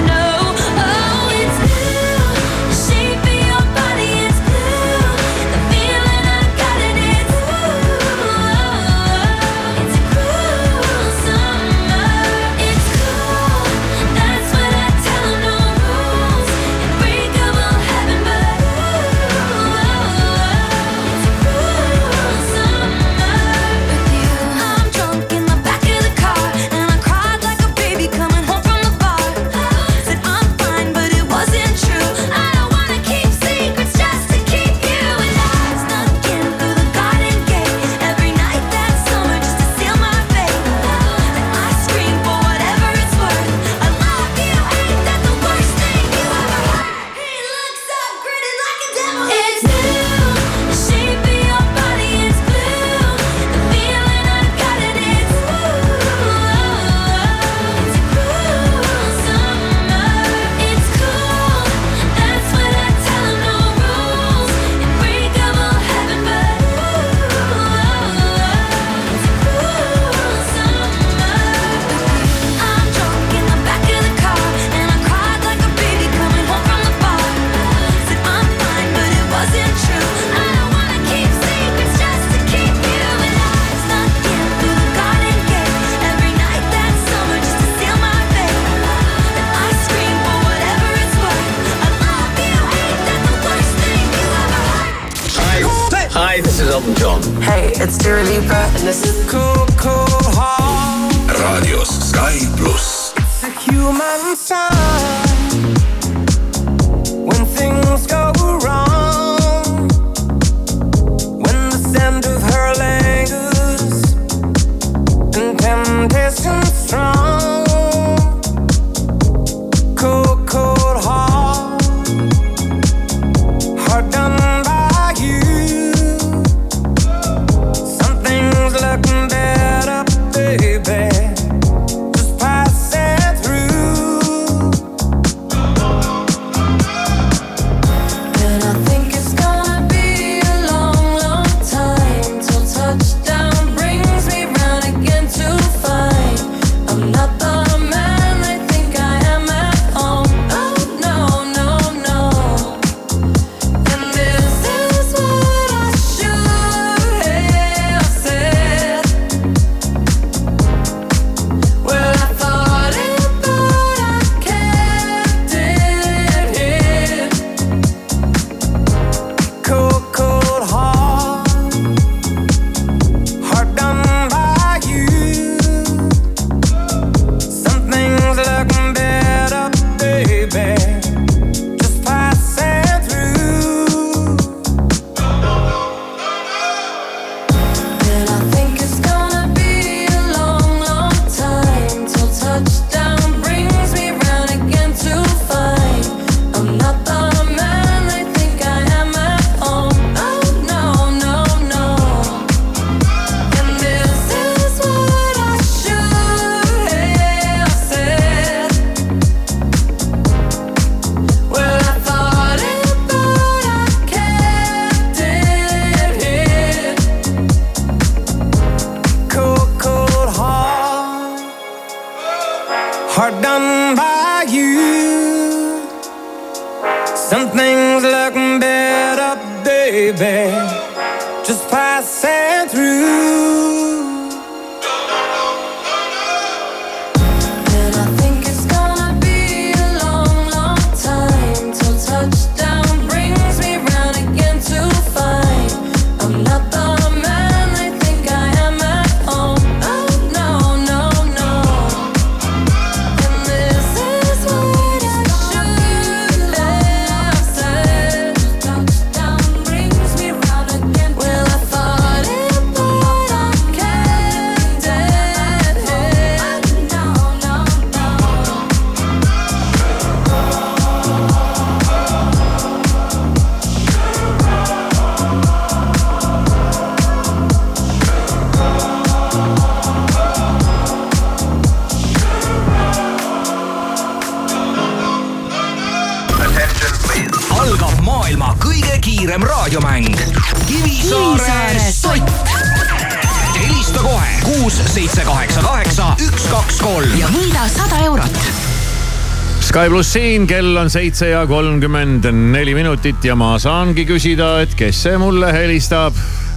siin, 300.11 300.47
kell 300.47 300.75
on 300.75 300.89
seitse 300.89 301.29
ja 301.29 301.47
kolmkümmend 301.47 302.25
neli 302.31 302.73
minutit 302.75 303.23
ja 303.25 303.35
ma 303.35 303.53
saangi 303.59 304.03
küsida, 304.05 304.57
et 304.59 304.73
kes 304.75 305.03
see 305.05 305.17
mulle 305.17 305.53
helistab. 305.53 306.13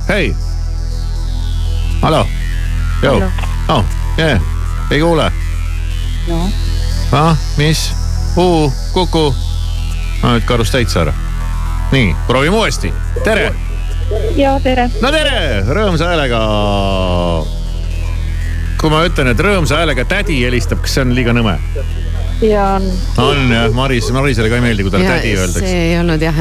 hei. 0.08 0.34
hallo. 2.02 2.26
Hallo. 3.02 3.28
oh, 3.68 3.84
yeah. 4.18 4.42
ei 4.90 5.00
kuule. 5.00 5.30
noh, 6.28 6.48
ah, 7.12 7.38
mis? 7.56 7.92
Uu, 8.36 8.72
Kuku. 8.92 9.34
no 10.22 10.32
nüüd 10.34 10.46
kadus 10.48 10.74
täitsa 10.74 11.04
ära. 11.04 11.14
nii, 11.92 12.10
proovime 12.26 12.56
uuesti. 12.56 12.90
tere. 13.24 13.52
ja 14.36 14.56
tere. 14.64 14.88
no 15.02 15.12
tere, 15.14 15.60
rõõmsa 15.68 16.10
häälega. 16.10 16.42
kui 18.82 18.90
ma 18.90 19.06
ütlen, 19.06 19.30
et 19.30 19.46
rõõmsa 19.46 19.78
häälega 19.78 20.08
tädi 20.10 20.42
helistab, 20.42 20.82
kas 20.82 20.98
see 20.98 21.06
on 21.06 21.14
liiga 21.14 21.36
nõme? 21.36 21.54
Ja 22.42 22.64
on. 22.74 22.86
on 23.22 23.52
jah, 23.52 23.70
Maris, 23.72 24.10
Marisele 24.12 24.48
ka 24.50 24.58
ei 24.58 24.64
meeldi, 24.64 24.82
kui 24.86 24.90
talle 24.92 25.06
tädi 25.08 25.32
öeldakse. 25.38 25.60
see 25.62 25.82
ei 25.92 25.94
olnud 26.00 26.22
jah, 26.24 26.40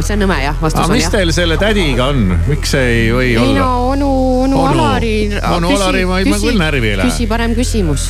see 0.00 0.16
on 0.16 0.22
nõme 0.24 0.38
jah, 0.42 0.56
vastus 0.62 0.80
aga 0.80 0.88
on 0.88 0.96
mis 0.96 1.04
jah. 1.06 1.12
teil 1.18 1.32
selle 1.36 1.58
tädiga 1.60 2.08
on, 2.12 2.22
miks 2.48 2.72
see 2.74 2.88
ei 2.94 3.06
või 3.14 3.28
ei 3.34 3.36
no 3.38 3.46
olla? 3.52 3.68
onu, 3.92 4.10
onu 4.46 4.60
Onu- 4.64 4.82
Alari. 4.82 5.14
onu 5.56 5.70
Alari 5.76 6.04
ma- 6.08 6.20
ma 6.32 6.40
küll 6.42 6.58
närvi 6.60 6.92
ei 6.94 6.96
lähe. 7.02 7.10
küsi 7.10 7.28
parem 7.30 7.54
küsimus, 7.58 8.08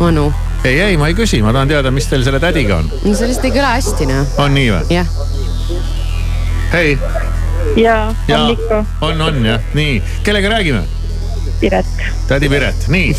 onu. 0.00 0.28
ei, 0.64 0.78
ei, 0.80 0.96
ma 1.00 1.08
ei 1.10 1.14
küsi, 1.18 1.42
ma 1.42 1.52
tahan 1.56 1.68
teada, 1.72 1.90
mis 1.90 2.06
teil 2.10 2.24
selle 2.26 2.40
tädiga 2.42 2.76
on. 2.82 2.90
no 3.04 3.14
see 3.14 3.28
lihtsalt 3.32 3.48
ei 3.50 3.56
kõla 3.58 3.74
hästi 3.78 4.10
noh. 4.12 4.26
on 4.44 4.54
nii 4.54 4.70
või? 4.76 4.82
jah, 4.98 5.06
hei, 6.76 6.98
ja 7.80 7.96
ja 8.28 8.42
on 8.44 8.50
ikka 8.58 8.84
on, 9.08 9.20
on 9.30 9.44
jah, 9.46 9.60
nii, 9.74 10.02
kellega 10.26 10.52
räägime? 10.58 10.84
Piret. 11.62 11.86
tädi 12.26 12.48
Piret, 12.50 12.88
nii. 12.90 13.12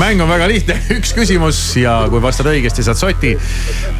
mäng 0.00 0.22
on 0.24 0.30
väga 0.30 0.48
lihtne, 0.48 0.78
üks 0.98 1.12
küsimus 1.16 1.58
ja 1.76 1.98
kui 2.10 2.22
vastad 2.24 2.48
õigesti, 2.48 2.84
saad 2.86 3.00
soti. 3.00 3.34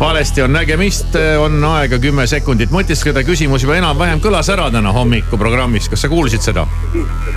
valesti 0.01 0.45
on 0.45 0.57
nägemist, 0.57 1.18
on 1.41 1.59
aega 1.74 1.99
kümme 2.01 2.26
sekundit 2.30 2.72
mõtiskleda, 2.74 3.24
küsimus 3.28 3.66
juba 3.66 3.76
enam-vähem 3.80 4.24
kõlas 4.24 4.49
ära 4.55 4.70
täna 4.72 4.95
hommikuprogrammis, 4.97 5.91
kas 5.93 6.07
sa 6.07 6.12
kuulsid 6.12 6.45
seda? 6.45 6.64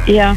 ja, 0.08 0.32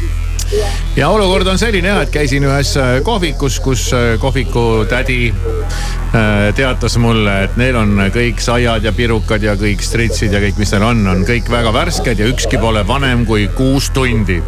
ja 0.95 1.09
olukord 1.09 1.47
on 1.47 1.59
selline 1.59 1.87
jah, 1.87 2.01
et 2.03 2.11
käisin 2.11 2.43
ühes 2.47 2.73
äh, 2.79 2.97
kohvikus, 3.07 3.59
kus 3.63 3.87
äh, 3.95 4.13
kohviku 4.19 4.83
tädi 4.89 5.31
äh, 5.31 6.51
teatas 6.55 6.97
mulle, 6.99 7.37
et 7.45 7.57
neil 7.59 7.79
on 7.79 8.07
kõik 8.13 8.43
saiad 8.43 8.83
ja 8.83 8.91
pirukad 8.95 9.43
ja 9.47 9.55
kõik 9.59 9.83
stritsid 9.85 10.35
ja 10.35 10.43
kõik, 10.43 10.59
mis 10.59 10.75
neil 10.75 10.87
on, 10.91 11.05
on 11.15 11.23
kõik 11.27 11.51
väga 11.51 11.71
värsked 11.75 12.19
ja 12.19 12.27
ükski 12.31 12.59
pole 12.61 12.83
vanem 12.87 13.23
kui 13.29 13.47
kuus 13.55 13.91
tundi 13.95 14.41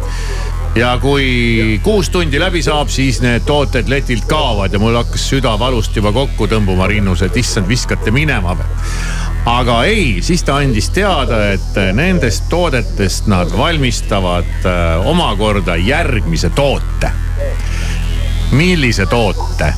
ja 0.74 0.98
kui 0.98 1.80
kuus 1.82 2.10
tundi 2.10 2.40
läbi 2.40 2.62
saab, 2.62 2.88
siis 2.90 3.20
need 3.22 3.46
tooted 3.46 3.88
letilt 3.88 4.24
kaovad 4.30 4.72
ja 4.72 4.78
mul 4.82 4.96
hakkas 4.98 5.28
süda 5.30 5.54
valust 5.58 5.96
juba 5.96 6.12
kokku 6.12 6.48
tõmbuma 6.50 6.88
rinnus, 6.90 7.22
et 7.22 7.36
issand, 7.36 7.68
viskate 7.70 8.10
minema 8.14 8.56
või. 8.58 8.66
aga 9.46 9.76
ei, 9.84 10.18
siis 10.22 10.42
ta 10.42 10.58
andis 10.62 10.90
teada, 10.90 11.52
et 11.54 11.78
nendest 11.94 12.48
toodetest 12.50 13.30
nad 13.30 13.52
valmistavad 13.56 14.66
äh, 14.66 15.06
omakorda 15.06 15.76
järgmise 15.76 16.50
toote. 16.50 17.10
millise 18.50 19.06
toote, 19.06 19.72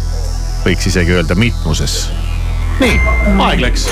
võiks 0.64 0.86
isegi 0.86 1.12
öelda 1.12 1.34
mitmuses. 1.34 2.08
nii, 2.80 3.00
aeg 3.38 3.60
läks. 3.60 3.90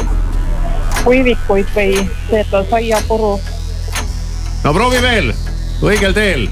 kuivikuid 1.04 1.68
või 1.76 2.08
seda 2.30 2.64
saiapuru 2.70 3.38
no 4.64 4.72
proovi 4.72 5.00
veel, 5.02 5.34
õigel 5.84 6.16
teel. 6.16 6.48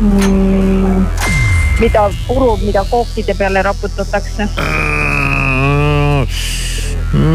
mm,, 0.00 1.06
mida 1.80 2.08
puru, 2.26 2.56
mida 2.64 2.84
kookide 2.90 3.34
peale 3.34 3.62
raputatakse. 3.62 4.48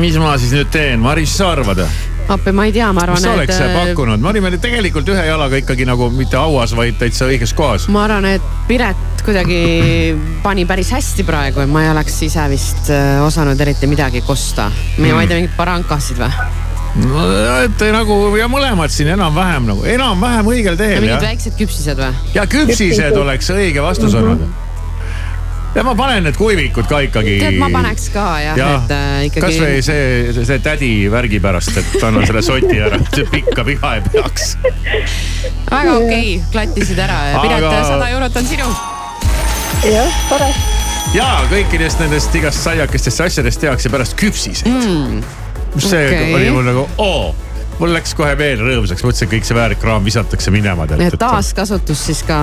mis 0.01 0.17
ma 0.17 0.35
siis 0.39 0.53
nüüd 0.55 0.69
teen, 0.73 0.99
Maris, 0.99 1.37
sa 1.37 1.51
arvad? 1.55 1.85
appi, 2.27 2.51
ma 2.51 2.65
ei 2.65 2.73
tea, 2.73 2.89
ma 2.93 3.03
arvan, 3.05 3.19
mis 3.19 3.25
sa 3.25 3.33
et 3.33 3.39
oleks 3.39 3.59
pakkunud, 3.75 4.21
me 4.21 4.31
olime 4.31 4.51
tegelikult 4.57 5.09
ühe 5.13 5.25
jalaga 5.27 5.59
ikkagi 5.61 5.85
nagu 5.85 6.09
mitte 6.13 6.39
hauas, 6.41 6.73
vaid 6.77 6.97
täitsa 7.01 7.29
õiges 7.29 7.53
kohas. 7.57 7.87
ma 7.93 8.05
arvan, 8.07 8.25
et 8.37 8.53
Piret 8.69 9.23
kuidagi 9.25 10.15
pani 10.43 10.65
päris 10.69 10.91
hästi 10.93 11.25
praegu, 11.25 11.61
et 11.65 11.71
ma 11.71 11.85
ei 11.85 11.93
oleks 11.93 12.21
ise 12.25 12.45
vist 12.49 12.89
äh, 12.93 13.21
osanud 13.25 13.61
eriti 13.61 13.89
midagi 13.89 14.21
kosta. 14.25 14.71
mina 14.97 15.13
Mm. 15.13 15.15
ma 15.15 15.21
ei 15.21 15.27
tea, 15.27 15.41
mingeid 15.41 15.57
barankasid 15.57 16.21
või? 16.21 16.64
No 17.03 17.23
et 17.65 17.81
nagu 17.91 18.19
ja 18.39 18.45
mõlemad 18.51 18.93
siin 18.93 19.09
enam-vähem 19.15 19.65
nagu, 19.71 19.83
enam-vähem 19.95 20.47
õigel 20.53 20.77
teel 20.79 21.01
mingid 21.03 21.25
väiksed 21.25 21.57
küpsised 21.59 21.99
või? 21.99 22.13
ja 22.37 22.45
küpsised 22.47 23.17
oleks 23.19 23.49
õige 23.51 23.83
vastus 23.83 24.13
Mhm. 24.15 24.21
olnud. 24.23 24.61
ja 25.75 25.83
ma 25.83 25.91
panen 25.99 26.23
need 26.23 26.37
kuivikud 26.39 26.87
ka 26.87 27.01
ikkagi. 27.03 27.33
tead, 27.41 27.57
ma 27.59 27.67
paneks 27.73 28.07
ka 28.13 28.25
jah 28.39 28.55
ja,, 28.61 28.69
et 28.79 28.93
äh, 28.95 29.25
ikkagi. 29.27 29.43
kasvõi 29.43 29.81
see, 29.83 30.45
see 30.47 30.59
tädi 30.63 30.91
värgi 31.11 31.41
pärast, 31.43 31.75
et 31.81 31.97
annan 32.03 32.23
selle 32.29 32.41
soti 32.45 32.79
ära, 32.79 33.01
see 33.11 33.27
pikka 33.33 33.65
viga 33.67 33.95
ei 33.97 34.05
peaks. 34.07 34.55
väga 34.63 35.97
okei 35.99 36.37
okay,, 36.39 36.51
klattisid 36.55 36.99
ära 36.99 37.19
ja 37.33 37.43
Piret 37.43 37.57
Aga- 37.59 37.73
Aga..., 37.75 37.83
sada 37.91 38.09
eurot 38.15 38.39
on 38.39 38.47
sinu. 38.53 38.69
jah, 39.91 40.21
tore. 40.31 40.47
ja 41.13 41.27
kõikidest 41.51 41.99
nendest 41.99 42.35
igast 42.39 42.63
saiakestest 42.63 43.19
ja 43.19 43.27
asjadest 43.27 43.59
tehakse 43.67 43.91
pärast 43.91 44.15
küpsiseid 44.15 44.71
mm.. 44.71 45.43
See 45.79 46.07
okay. 46.07 46.33
oli 46.33 46.51
mul 46.53 46.67
nagu 46.67 46.85
oo, 46.97 47.35
mul 47.79 47.93
läks 47.95 48.15
kohe 48.17 48.35
veel 48.39 48.61
rõõmsaks, 48.63 49.03
mõtlesin, 49.05 49.27
et 49.27 49.33
kõik 49.35 49.47
see 49.47 49.57
väärkraam 49.57 50.05
visatakse 50.05 50.53
minema. 50.55 50.87
nii 50.91 51.09
et 51.11 51.19
taaskasutus 51.19 52.05
siis 52.09 52.21
ka, 52.27 52.37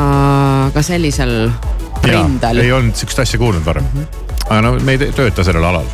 ka 0.75 0.83
sellisel 0.87 1.37
rindel. 2.05 2.65
ei 2.65 2.73
olnud 2.73 2.99
sihukest 2.99 3.25
asja 3.25 3.41
kuulnud 3.43 3.65
varem. 3.67 3.87
aga 4.49 4.61
no 4.65 4.75
me 4.81 4.97
ei 4.97 5.13
tööta 5.13 5.45
sellel 5.47 5.65
alal. 5.73 5.89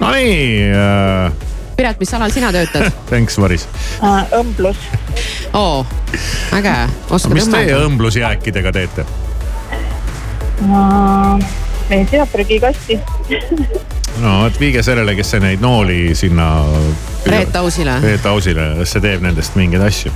Nonii 0.00 0.68
äh,, 0.72 1.48
Piret, 1.80 1.96
mis 2.00 2.12
alal 2.12 2.32
sina 2.34 2.52
töötad? 2.52 2.90
thanks 3.10 3.38
Maris. 3.40 3.64
õmblus. 4.36 4.84
oo, 5.56 5.86
äge, 6.58 6.76
oskad 7.08 7.38
mis 7.38 7.48
teie 7.48 7.72
õmmelda? 7.72 7.88
õmblusjääkidega 7.88 8.76
teete? 8.76 9.08
Ma 11.90 11.96
ei 11.96 12.06
tea, 12.06 12.26
prügikasti. 12.30 12.98
no 14.22 14.36
vot 14.44 14.58
viige 14.62 14.82
sellele, 14.86 15.16
kes 15.18 15.34
see 15.34 15.42
neid 15.42 15.62
nooli 15.64 16.14
sinna. 16.18 16.50
Reet 17.26 17.56
Ausile. 17.58 17.98
Reet 18.04 18.26
Ausile, 18.30 18.72
see 18.86 19.02
teeb 19.02 19.24
nendest 19.26 19.58
mingeid 19.58 19.84
asju. 19.84 20.12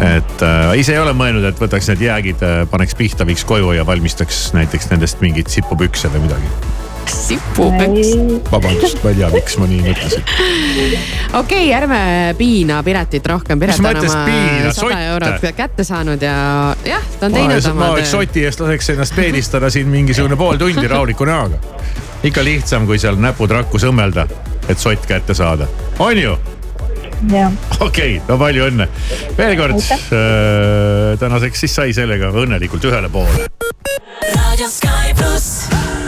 et 0.00 0.42
äh, 0.42 0.70
ise 0.80 0.94
ei 0.96 1.00
ole 1.00 1.12
mõelnud, 1.16 1.44
et 1.46 1.60
võtaks 1.60 1.86
need 1.92 2.00
jäägid 2.06 2.40
äh,, 2.42 2.62
paneks 2.70 2.96
pihta, 2.98 3.26
viiks 3.28 3.44
koju 3.46 3.70
ja 3.76 3.84
valmistaks 3.86 4.48
näiteks 4.56 4.88
nendest 4.90 5.20
mingeid 5.22 5.52
sipupükse 5.52 6.10
või 6.12 6.24
midagi. 6.26 6.48
sipupüks. 7.12 8.14
vabandust, 8.52 9.00
ma 9.04 9.12
ei 9.12 9.18
tea, 9.18 9.30
miks 9.34 9.58
ma 9.60 9.68
nii 9.70 9.82
mõtlesin. 9.84 10.24
okei 10.24 11.40
okay,, 11.40 11.72
ärme 11.76 12.00
piina 12.38 12.82
Piretit 12.86 13.26
rohkem. 13.26 13.60
Piret 13.60 13.78
Mis 13.78 13.84
on 13.84 13.90
mõttes 13.90 14.14
oma 14.14 14.24
piina? 14.28 14.72
sada 14.72 14.88
Sotte. 14.88 15.02
eurot 15.10 15.46
kätte 15.56 15.84
saanud 15.84 16.22
ja 16.22 16.36
jah, 16.86 17.04
ta 17.20 17.28
on 17.28 17.36
ma 17.36 17.38
teinud 17.38 17.68
ma 17.68 17.74
oma 17.74 17.90
oleks 17.92 18.10
töö. 18.10 18.24
soti 18.24 18.46
eest 18.48 18.64
laseks 18.64 18.90
ennast 18.94 19.16
peedistada 19.18 19.70
siin 19.70 19.88
mingisugune 19.92 20.38
pool 20.40 20.58
tundi 20.60 20.88
rahuliku 20.88 21.28
näoga. 21.28 21.60
ikka 22.24 22.44
lihtsam, 22.44 22.88
kui 22.88 22.98
seal 22.98 23.20
näpud 23.20 23.52
rakkus 23.52 23.86
õmmelda, 23.88 24.26
et 24.68 24.78
sott 24.80 25.06
kätte 25.06 25.36
saada, 25.36 25.68
on 25.98 26.18
ju? 26.18 26.36
okei 27.24 27.80
okay,, 27.80 28.20
no 28.28 28.38
palju 28.38 28.68
õnne. 28.70 28.88
veel 29.38 29.56
kord 29.58 29.80
äh, 29.80 31.18
tänaseks 31.20 31.64
siis 31.66 31.76
sai 31.80 31.96
sellega 31.96 32.32
õnnelikult 32.44 32.84
ühele 32.90 33.10
poole. 33.12 33.48
raadio 34.34 34.68
Sky 34.70 35.14
pluss. 35.18 36.03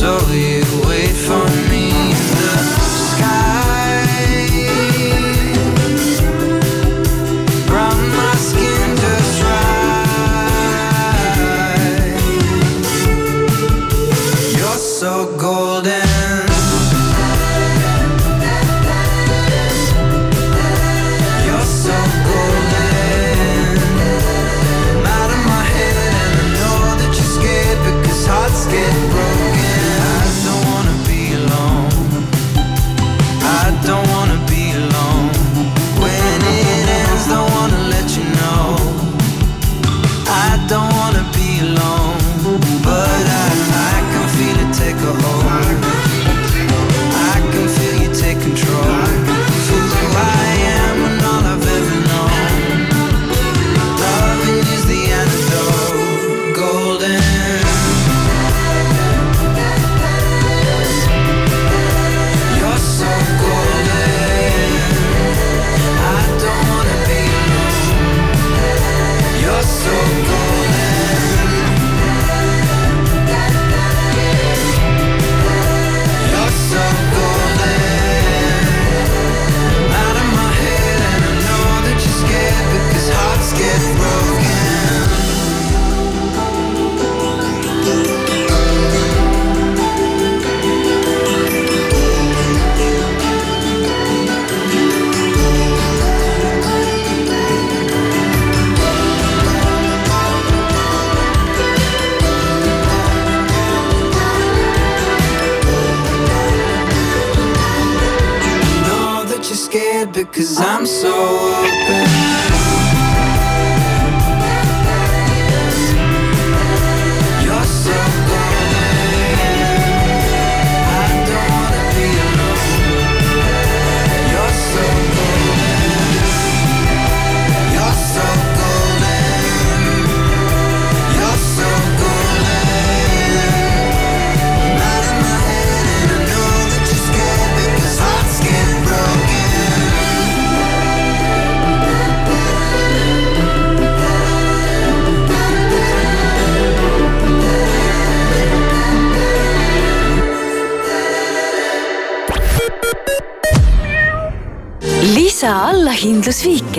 So 0.00 0.16
you 0.32 0.89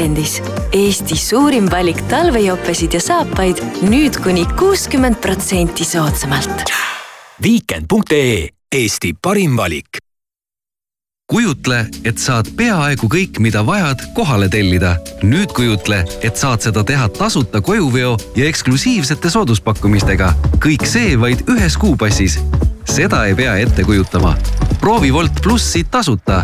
Viikendis. 0.02 0.40
Eesti 0.74 1.14
suurim 1.14 1.68
valik 1.70 2.00
talvejopesid 2.10 2.96
ja 2.98 3.02
saapaid 3.04 3.62
nüüd 3.86 4.18
kuni 4.24 4.48
kuuskümmend 4.58 5.22
protsenti 5.22 5.86
soodsamalt. 5.86 6.74
Viikend.ee 7.46 8.48
Eesti 8.74 9.14
parim 9.14 9.54
valik 9.58 10.01
kujutle, 11.32 11.86
et 12.04 12.20
saad 12.20 12.50
peaaegu 12.60 13.08
kõik, 13.12 13.40
mida 13.40 13.64
vajad, 13.66 14.02
kohale 14.16 14.50
tellida. 14.52 14.98
nüüd 15.24 15.54
kujutle, 15.56 16.02
et 16.28 16.36
saad 16.36 16.64
seda 16.66 16.84
teha 16.84 17.08
tasuta 17.16 17.62
kojuveo 17.62 18.18
ja 18.36 18.50
eksklusiivsete 18.50 19.30
sooduspakkumistega. 19.30 20.34
kõik 20.60 20.86
see 20.86 21.16
vaid 21.20 21.46
ühes 21.48 21.78
kuupassis. 21.78 22.40
seda 22.84 23.26
ei 23.26 23.36
pea 23.36 23.56
ette 23.64 23.84
kujutama. 23.84 24.36
proovi 24.80 25.12
Wolt 25.12 25.42
plussi 25.42 25.84
tasuta. 25.84 26.44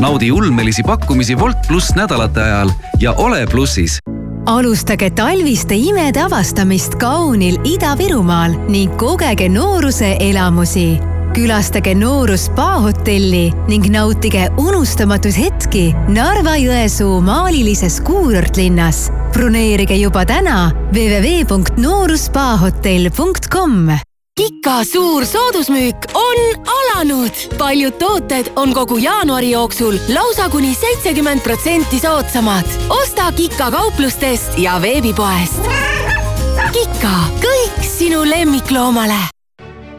naudi 0.00 0.32
ulmelisi 0.32 0.82
pakkumisi 0.82 1.36
Wolt 1.36 1.68
pluss 1.68 1.94
nädalate 1.94 2.40
ajal 2.40 2.70
ja 3.00 3.12
ole 3.12 3.46
plussis 3.46 3.98
alustage 4.46 5.10
talviste 5.10 5.76
imede 5.76 6.20
avastamist 6.20 6.94
kaunil 6.94 7.60
Ida-Virumaal 7.64 8.56
ning 8.68 8.96
kogege 8.96 9.48
nooruse 9.48 10.16
elamusi 10.20 11.11
külastage 11.32 11.94
Nooru 11.96 12.36
spa-hotelli 12.36 13.52
ning 13.68 13.86
nautige 13.92 14.48
unustamatuid 14.60 15.36
hetki 15.38 15.94
Narva-Jõesuu 16.12 17.20
maalilises 17.24 18.00
kuurortlinnas. 18.04 19.10
broneerige 19.32 19.94
juba 19.96 20.24
täna 20.28 20.70
www.nooruspahotell.com 20.92 23.90
Kika 24.36 24.84
suur 24.84 25.24
soodusmüük 25.26 25.96
on 26.14 26.36
alanud. 26.76 27.32
paljud 27.58 27.92
tooted 27.98 28.46
on 28.56 28.74
kogu 28.74 28.96
jaanuari 28.96 29.50
jooksul 29.50 29.96
lausa 30.08 30.48
kuni 30.48 30.74
seitsekümmend 30.74 31.40
protsenti 31.40 31.98
soodsamad. 31.98 32.64
osta 32.88 33.32
Kika 33.32 33.70
kauplustest 33.70 34.58
ja 34.58 34.82
veebipoest. 34.82 35.62
Kika, 36.72 37.16
kõik 37.40 37.82
sinu 37.98 38.24
lemmikloomale. 38.24 39.18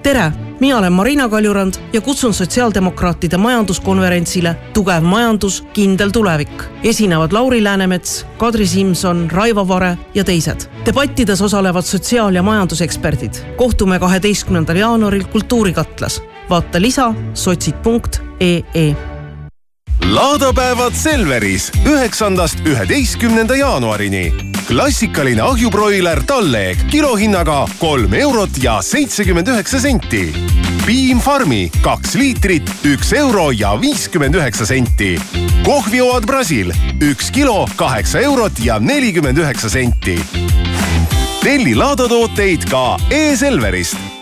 tere 0.04 0.32
mina 0.64 0.78
olen 0.78 0.94
Marina 0.94 1.30
Kaljurand 1.30 1.74
ja 1.94 2.02
kutsun 2.02 2.34
sotsiaaldemokraatide 2.34 3.38
majanduskonverentsile 3.38 4.56
Tugev 4.74 5.04
majandus, 5.04 5.64
kindel 5.74 6.10
tulevik. 6.10 6.64
esinevad 6.84 7.32
Lauri 7.32 7.64
Läänemets, 7.64 8.26
Kadri 8.38 8.68
Simson, 8.68 9.32
Raivo 9.32 9.68
Vare 9.68 9.98
ja 10.14 10.24
teised. 10.24 10.60
debattides 10.86 11.42
osalevad 11.42 11.84
sotsiaal- 11.84 12.36
ja 12.36 12.44
majanduseksperdid. 12.44 13.34
kohtume 13.56 14.00
kaheteistkümnendal 14.00 14.76
jaanuaril 14.76 15.24
Kultuurikatlas. 15.24 16.22
vaata 16.50 16.82
lisa 16.82 17.14
sotsid.ee 17.34 18.96
laadapäevad 20.10 20.94
Selveris 20.94 21.72
üheksandast 21.86 22.58
üheteistkümnenda 22.66 23.56
jaanuarini. 23.56 24.53
Klassikaline 24.74 25.42
ahjubroiler 25.46 26.24
Talleg 26.26 26.80
kilohinnaga 26.90 27.60
kolm 27.78 28.14
eurot 28.18 28.56
ja 28.58 28.80
seitsekümmend 28.82 29.52
üheksa 29.54 29.78
senti. 29.80 30.24
Piim 30.88 31.20
Farmi 31.22 31.68
kaks 31.86 32.16
liitrit, 32.18 32.72
üks 32.90 33.12
euro 33.14 33.52
ja 33.54 33.76
viiskümmend 33.82 34.34
üheksa 34.40 34.66
senti. 34.66 35.12
kohvioad 35.64 36.26
Brasil 36.26 36.74
üks 37.02 37.30
kilo, 37.32 37.68
kaheksa 37.76 38.24
eurot 38.26 38.64
ja 38.66 38.80
nelikümmend 38.80 39.38
üheksa 39.38 39.70
senti. 39.70 40.18
telli 41.44 41.76
laadatooteid 41.76 42.66
ka 42.72 42.98
e-Selverist 43.12 44.13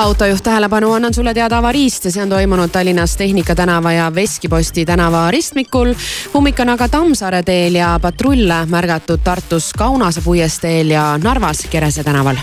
autojuht 0.00 0.42
tähelepanu, 0.42 0.92
annan 0.92 1.14
sulle 1.14 1.34
teada 1.34 1.58
avariist 1.58 2.04
ja 2.04 2.12
see 2.12 2.22
on 2.22 2.30
toimunud 2.32 2.70
Tallinnas 2.72 3.16
Tehnika 3.16 3.54
tänava 3.54 3.92
ja 3.92 4.08
Veskiposti 4.14 4.86
tänava 4.86 5.30
ristmikul. 5.30 5.94
ummik 6.34 6.60
on 6.60 6.68
aga 6.68 6.88
Tammsaare 6.88 7.42
teel 7.42 7.74
ja 7.74 7.98
patrulle 8.02 8.66
märgatud 8.66 9.20
Tartus 9.24 9.72
Kaunase 9.72 10.20
puiesteel 10.24 10.90
ja 10.90 11.18
Narvas 11.18 11.66
Kerese 11.70 12.04
tänaval 12.04 12.36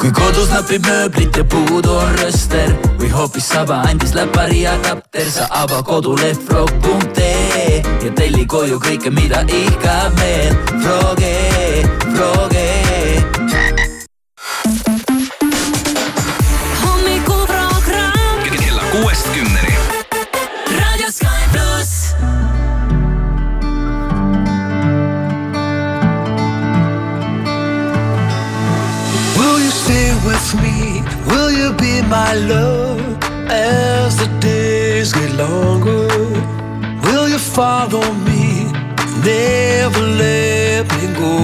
kui 0.00 0.12
kodus 0.12 0.50
napib 0.52 0.84
mööblit 0.86 1.36
ja 1.36 1.44
puudu 1.44 1.96
on 1.98 2.12
rööster 2.20 2.70
või 3.00 3.10
hoopis 3.10 3.48
saba 3.48 3.80
andis 3.88 4.14
läpari 4.14 4.66
adapter, 4.70 5.30
sa 5.30 5.48
ava 5.50 5.82
koduleht 5.82 6.38
frog.ee 6.46 7.80
ja 8.04 8.12
telli 8.14 8.46
koju 8.46 8.78
kõike, 8.78 9.10
mida 9.10 9.42
ihkab 9.48 10.14
meel. 10.20 10.54
Froge, 10.76 11.34
Froge. 12.12 12.65
My 32.08 32.34
love 32.34 33.00
as 33.50 34.16
the 34.16 34.28
days 34.40 35.12
get 35.12 35.32
longer? 35.34 36.08
Will 37.04 37.28
you 37.28 37.38
follow 37.38 38.12
me? 38.28 38.64
Never 39.24 40.02
let 40.22 40.86
me 40.94 41.06
go. 41.14 41.36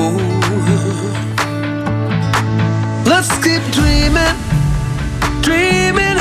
Let's 3.04 3.32
keep 3.44 3.62
dreaming, 3.72 4.36
dreaming 5.42 6.18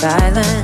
silence. 0.00 0.59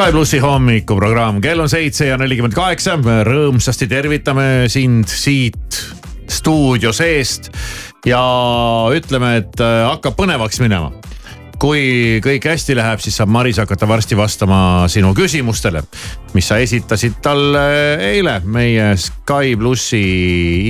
Sky 0.00 0.14
plussi 0.14 0.38
hommikuprogramm, 0.40 1.42
kell 1.44 1.60
on 1.60 1.68
seitse 1.68 2.06
ja 2.08 2.14
nelikümmend 2.16 2.54
kaheksa. 2.56 2.94
rõõmsasti 3.28 3.84
tervitame 3.84 4.64
sind 4.72 5.04
siit 5.12 5.76
stuudio 6.24 6.88
seest 6.96 7.50
ja 8.08 8.22
ütleme, 8.96 9.34
et 9.42 9.60
äh, 9.60 9.82
hakkab 9.90 10.16
põnevaks 10.16 10.62
minema 10.64 10.88
kui 11.60 12.20
kõik 12.24 12.46
hästi 12.48 12.74
läheb, 12.78 13.02
siis 13.04 13.18
saab 13.20 13.30
Maris 13.34 13.60
hakata 13.60 13.88
varsti 13.88 14.16
vastama 14.18 14.88
sinu 14.90 15.12
küsimustele, 15.16 15.82
mis 16.32 16.48
sa 16.48 16.56
esitasid 16.62 17.18
talle 17.22 17.62
eile 18.10 18.38
meie 18.48 18.90
Sky 19.00 19.54
plussi 19.60 20.00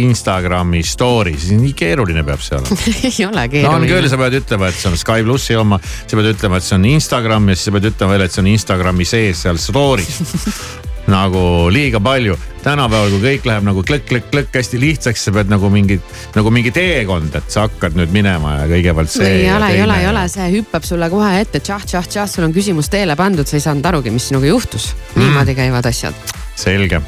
Instagrami 0.03 0.83
story's. 0.87 1.51
nii 1.55 1.73
keeruline 1.79 2.25
peab 2.27 2.43
see 2.43 2.59
olema. 2.59 2.81
ei 3.11 3.25
ole 3.29 3.47
no 3.47 3.47
on 3.47 3.51
keeruline 3.55 3.93
küll, 3.95 4.11
sa 4.11 4.21
pead 4.21 4.39
ütlema, 4.43 4.71
et 4.71 4.83
see 4.83 4.91
on 4.91 5.01
Sky 5.01 5.27
plussi 5.27 5.59
oma, 5.59 5.81
sa 5.81 6.19
pead 6.19 6.33
ütlema, 6.35 6.59
et 6.59 6.67
see 6.67 6.79
on 6.81 6.87
Instagram 6.91 7.51
ja 7.53 7.59
siis 7.59 7.71
sa 7.71 7.77
pead 7.79 7.91
ütlema 7.93 8.17
veel, 8.17 8.27
et 8.27 8.37
see 8.37 8.45
on 8.45 8.55
Instagrami 8.57 9.09
sees 9.09 9.47
seal 9.47 9.63
story's 9.63 10.23
nagu 11.11 11.43
liiga 11.73 12.01
palju. 12.01 12.39
tänapäeval, 12.61 13.11
kui 13.15 13.21
kõik 13.25 13.47
läheb 13.49 13.65
nagu 13.65 13.83
klõkk-klõkk-klõkk 13.89 14.57
hästi 14.59 14.81
lihtsaks, 14.81 15.23
sa 15.25 15.33
pead 15.33 15.49
nagu 15.49 15.71
mingi, 15.73 15.97
nagu 16.35 16.51
mingi 16.53 16.71
teekond, 16.77 17.35
et 17.35 17.49
sa 17.49 17.65
hakkad 17.69 17.97
nüüd 17.97 18.13
minema 18.13 18.59
ja 18.61 18.67
kõigepealt 18.69 19.13
see. 19.15 19.31
ei 19.45 19.49
ole, 19.53 19.71
ei 19.77 19.83
ole, 19.83 19.97
ei 20.03 20.11
ole, 20.11 20.27
see 20.29 20.51
hüppab 20.59 20.85
sulle 20.85 21.09
kohe 21.13 21.33
ette, 21.41 21.63
tšah-tšah-tšah, 21.65 22.29
sul 22.29 22.49
on 22.49 22.53
küsimus 22.57 22.93
teele 22.93 23.17
pandud, 23.17 23.49
sa 23.49 23.57
ei 23.57 23.65
saanud 23.65 23.89
arugi, 23.93 24.13
mis 24.13 24.29
sinuga 24.29 24.53
juhtus. 24.53 24.93
Mm. 25.15 25.25
niimoodi 25.25 25.57
käivad 25.57 25.89
asjad 25.89 26.37
selge. 26.61 27.01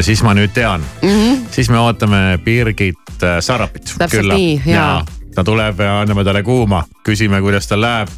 siis 0.00 0.22
ma 0.22 0.34
nüüd 0.34 0.52
tean 0.54 0.84
mm. 1.02 1.08
-hmm. 1.08 1.38
siis 1.50 1.70
me 1.70 1.78
ootame 1.78 2.38
Birgit 2.44 3.22
äh, 3.22 3.40
Sarapit. 3.40 3.94
Täpselt 3.98 4.28
nii, 4.34 4.62
jaa. 4.66 5.04
ta 5.34 5.44
tuleb 5.44 5.80
ja 5.80 6.00
anname 6.00 6.24
talle 6.24 6.42
kuuma, 6.42 6.84
küsime, 7.08 7.40
kuidas 7.40 7.66
tal 7.66 7.80
läheb, 7.80 8.08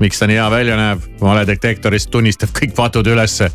miks 0.00 0.18
ta 0.18 0.26
nii 0.28 0.38
hea 0.40 0.48
välja 0.50 0.76
näeb, 0.78 1.04
valedetektorist 1.20 2.10
tunnistab 2.10 2.52
kõik 2.56 2.74
patud 2.76 3.06
ülesse. 3.06 3.50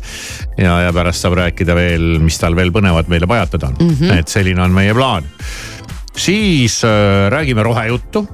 ja, 0.58 0.80
ja 0.86 0.92
pärast 0.94 1.24
saab 1.24 1.36
rääkida 1.40 1.74
veel, 1.74 2.16
mis 2.22 2.38
tal 2.38 2.56
veel 2.56 2.72
põnevat 2.74 3.10
meile 3.12 3.26
pajatada 3.26 3.72
on 3.72 3.76
mm. 3.80 3.96
-hmm. 4.00 4.18
et 4.18 4.28
selline 4.28 4.62
on 4.62 4.70
meie 4.70 4.94
plaan. 4.94 5.24
siis 6.16 6.84
äh, 6.84 7.30
räägime 7.30 7.62
rohejuttu 7.62 8.28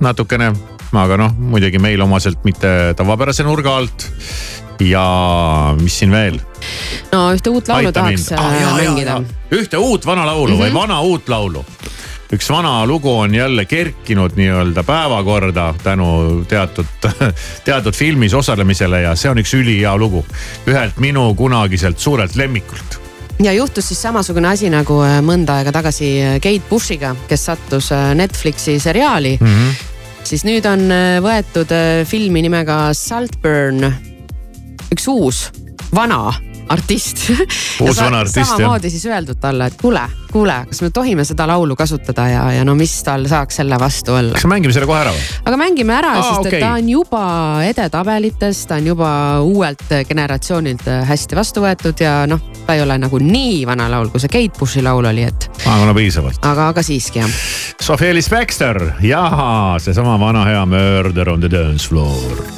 natukene, 0.00 0.52
aga 0.92 1.16
noh, 1.16 1.32
muidugi 1.38 1.78
meile 1.78 2.04
omaselt 2.04 2.44
mitte 2.44 2.94
tavapärase 2.96 3.44
nurga 3.44 3.76
alt. 3.76 4.12
ja 4.80 5.74
mis 5.80 5.98
siin 5.98 6.10
veel 6.10 6.40
no 7.12 7.32
ühte 7.32 7.48
uut 7.50 7.68
laulu 7.68 7.86
Aita 7.86 8.02
mind. 8.02 8.18
tahaks 8.18 8.32
Ah, 8.32 8.52
äh, 8.52 8.62
jaa, 8.62 8.70
jaa, 8.70 8.76
mängida 8.76 9.22
ühte 9.52 9.76
uut 9.76 10.06
vana 10.06 10.26
laulu 10.26 10.52
mm 10.52 10.58
-hmm. 10.58 10.62
või 10.64 10.70
Mhm. 10.70 10.78
vana 10.78 11.00
uut 11.00 11.28
laulu. 11.28 11.64
Üks 12.32 12.50
vana 12.50 12.86
lugu 12.86 13.10
on 13.18 13.34
jälle 13.34 13.64
kerkinud 13.64 14.36
nii-öelda 14.36 14.82
päevakorda 14.82 15.74
tänu 15.82 16.44
teatud, 16.48 16.86
teatud 17.64 17.94
filmis 17.94 18.34
osalemisele 18.34 19.00
ja 19.00 19.14
see 19.16 19.30
on 19.30 19.38
üks 19.38 19.54
ülihea 19.54 19.96
lugu. 19.96 20.24
ühelt 20.66 20.98
minu 20.98 21.34
kunagiselt 21.34 21.98
suurelt 21.98 22.36
lemmikult. 22.36 22.98
ja 23.42 23.52
juhtus 23.52 23.88
siis 23.88 24.02
samasugune 24.02 24.48
asi 24.48 24.70
nagu 24.70 25.00
äh, 25.02 25.20
mõnda 25.22 25.60
aega 25.60 25.72
tagasi 25.72 26.10
äh, 26.22 26.40
Kate 26.40 26.66
Bushiga, 26.70 27.14
kes 27.28 27.44
sattus 27.44 27.92
äh, 27.92 28.14
Netflixi 28.14 28.78
seriaali 28.80 29.38
mm. 29.40 29.46
-hmm. 29.46 29.86
siis 30.24 30.44
nüüd 30.44 30.66
on 30.66 30.90
võetud 31.22 31.70
filmi 32.04 32.42
nimega 32.42 32.94
Saltburn, 32.94 33.92
üks 34.90 35.06
uus, 35.08 35.50
vana 35.94 36.34
artist. 36.68 37.30
Uus 37.80 38.00
vana 38.00 38.20
artist, 38.24 38.36
jah. 38.36 38.48
samamoodi 38.48 38.90
siis 38.90 39.06
öeldud 39.06 39.38
talle, 39.40 39.68
et 39.70 39.76
kuule, 39.80 40.02
kuule, 40.32 40.56
kas 40.70 40.82
me 40.82 40.90
tohime 40.94 41.24
seda 41.24 41.46
laulu 41.48 41.76
kasutada 41.76 42.26
ja, 42.30 42.44
ja 42.58 42.64
no 42.66 42.74
mis 42.78 42.94
tal 43.06 43.26
saaks 43.30 43.60
selle 43.60 43.78
vastu 43.80 44.16
olla. 44.16 44.34
kas 44.34 44.46
me 44.46 44.56
mängime 44.56 44.74
selle 44.74 44.88
kohe 44.88 45.00
ära 45.04 45.14
või? 45.14 45.22
aga 45.46 45.60
mängime 45.60 45.96
ära 45.96 46.12
sest 46.18 46.40
okay. 46.42 46.58
et 46.58 46.64
ta 46.64 46.72
on 46.78 46.90
juba 46.90 47.22
edetabelites, 47.68 48.64
ta 48.66 48.80
on 48.80 48.90
juba 48.92 49.12
uuelt 49.46 49.86
generatsioonilt 50.08 50.86
hästi 51.10 51.38
vastu 51.38 51.64
võetud 51.64 52.02
ja 52.02 52.18
noh, 52.30 52.42
ta 52.66 52.76
ei 52.76 52.84
ole 52.84 52.98
nagu 53.02 53.20
nii 53.22 53.62
vana 53.68 53.88
laul, 53.92 54.10
kui 54.12 54.22
see 54.22 54.32
Kate 54.32 54.58
Bushi 54.58 54.84
laul 54.84 55.06
oli, 55.12 55.26
et 55.28 55.48
aga 55.64 55.88
no 55.88 55.96
piisavalt. 55.96 56.42
aga, 56.42 56.70
aga 56.74 56.86
siiski 56.86 57.22
jah. 57.22 57.40
Sofielis 57.86 58.30
Baxter 58.32 58.80
ja 59.06 59.24
seesama 59.82 60.18
vana 60.20 60.46
hea 60.48 60.66
Murder 60.66 61.30
on 61.30 61.44
the 61.44 61.50
dance 61.50 61.88
floor. 61.88 62.55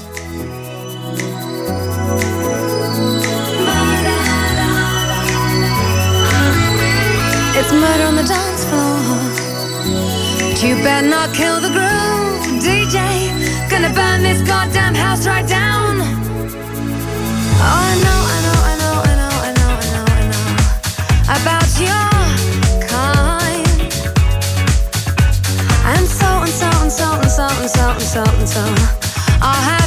Better 10.83 11.09
not 11.09 11.35
kill 11.35 11.61
the 11.61 11.69
groove, 11.69 12.63
DJ. 12.63 12.99
Gonna 13.71 13.93
burn 13.95 14.23
this 14.23 14.41
goddamn 14.47 14.95
house 14.95 15.27
right 15.27 15.47
down. 15.47 16.01
Oh, 17.61 17.85
I 17.89 17.95
know, 18.05 18.21
I 18.35 18.39
know, 18.45 18.59
I 18.71 18.75
know, 18.83 18.95
I 19.05 19.15
know, 19.21 19.35
I 19.47 19.53
know, 19.59 19.73
I 19.79 19.89
know, 19.95 20.05
I 20.19 20.25
know 20.33 20.47
about 21.37 21.69
your 21.81 22.09
kind. 22.87 23.93
And 25.93 26.07
so 26.07 26.29
and 26.47 26.55
so 26.61 26.69
and 26.83 26.93
so 26.93 27.09
and 27.23 27.31
so 27.31 27.47
and 27.47 27.71
so 27.71 27.85
and 27.91 28.03
so 28.03 28.23
and 28.23 28.49
so. 28.49 28.65
I'll 29.41 29.78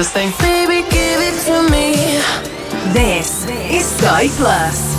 this 0.00 0.12
thing? 0.12 0.32
Baby, 0.38 0.80
give 0.88 1.20
it 1.20 1.36
to 1.44 1.70
me. 1.70 1.92
This 2.94 3.44
is 3.70 3.84
Sky 3.84 4.28
Plus. 4.28 4.89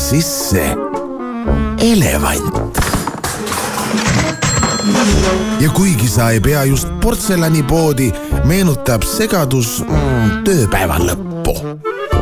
sisse. 0.00 0.76
Elevant. 1.78 2.78
ja 5.60 5.70
kuigi 5.70 6.08
sa 6.08 6.30
ei 6.30 6.40
pea 6.40 6.64
just 6.64 6.88
portselanipoodi, 7.00 8.12
meenutab 8.44 9.02
segadus 9.04 9.84
mm, 9.84 10.44
tööpäeva 10.44 10.98
lõppu. 10.98 11.54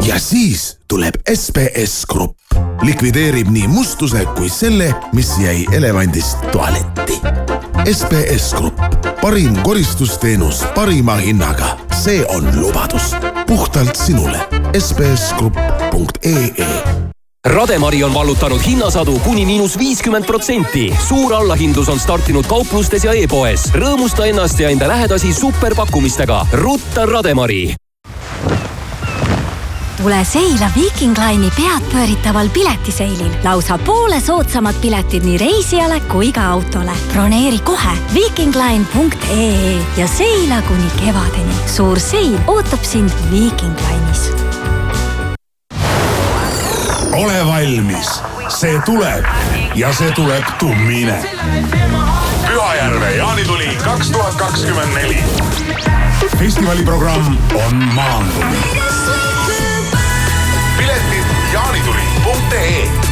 ja 0.07 0.19
siis 0.19 0.79
tuleb 0.89 1.15
SBS 1.35 2.07
Grupp, 2.11 2.39
likvideerib 2.83 3.51
nii 3.51 3.69
mustuse 3.71 4.25
kui 4.37 4.51
selle, 4.51 4.95
mis 5.13 5.39
jäi 5.39 5.67
elevandist 5.73 6.39
tualetti. 6.53 7.21
SBS 7.87 8.55
Grupp, 8.59 8.81
parim 9.21 9.57
koristusteenus 9.63 10.65
parima 10.75 11.17
hinnaga, 11.23 11.77
see 12.03 12.25
on 12.29 12.61
lubadus. 12.61 13.15
Puhtalt 13.47 13.97
sinule. 13.97 14.41
Sbsgrupp.ee 14.79 17.08
rademari 17.49 18.05
on 18.05 18.15
vallutanud 18.15 18.61
hinnasadu 18.67 19.19
kuni 19.25 19.47
miinus 19.47 19.79
viiskümmend 19.79 20.25
protsenti. 20.25 20.95
suur 21.09 21.35
allahindlus 21.35 21.89
on 21.89 22.01
startinud 22.01 22.47
kauplustes 22.47 23.05
ja 23.05 23.13
e-poes. 23.13 23.71
rõõmusta 23.75 24.27
ennast 24.29 24.61
ja 24.61 24.69
enda 24.69 24.89
lähedasi 24.89 25.35
superpakkumistega. 25.35 26.47
rutta 26.53 27.07
Rademari 27.07 27.75
tule 30.03 30.25
seila 30.25 30.71
Viking 30.77 31.17
Line'i 31.19 31.51
peadpööritaval 31.57 32.49
piletiseilil. 32.49 33.33
lausa 33.45 33.79
poole 33.79 34.21
soodsamad 34.21 34.75
piletid 34.81 35.25
nii 35.25 35.39
reisijale 35.39 36.01
kui 36.01 36.33
ka 36.33 36.47
autole. 36.47 36.93
broneeri 37.13 37.59
kohe 37.59 37.97
vikingline.ee 38.15 39.79
ja 39.97 40.07
seila 40.07 40.63
kuni 40.63 40.91
kevadeni. 41.05 41.55
suur 41.77 42.01
sein 42.01 42.41
ootab 42.47 42.85
sind 42.85 43.11
Viking 43.31 43.75
Line'is 43.89 44.48
ole 47.19 47.47
valmis, 47.47 48.23
see 48.49 48.79
tuleb 48.85 49.25
ja 49.75 49.91
see 49.93 50.11
tuleb 50.15 50.45
tummine. 50.59 51.17
Pühajärve 52.47 53.11
jaanituli 53.17 53.69
kaks 53.85 54.11
tuhat 54.11 54.35
kakskümmend 54.35 54.95
neli. 54.95 55.25
festivaliprogramm 56.39 57.37
on 57.67 57.77
maandunud. 57.95 58.57
piletid 60.79 61.27
jaanituli.ee 61.53 63.08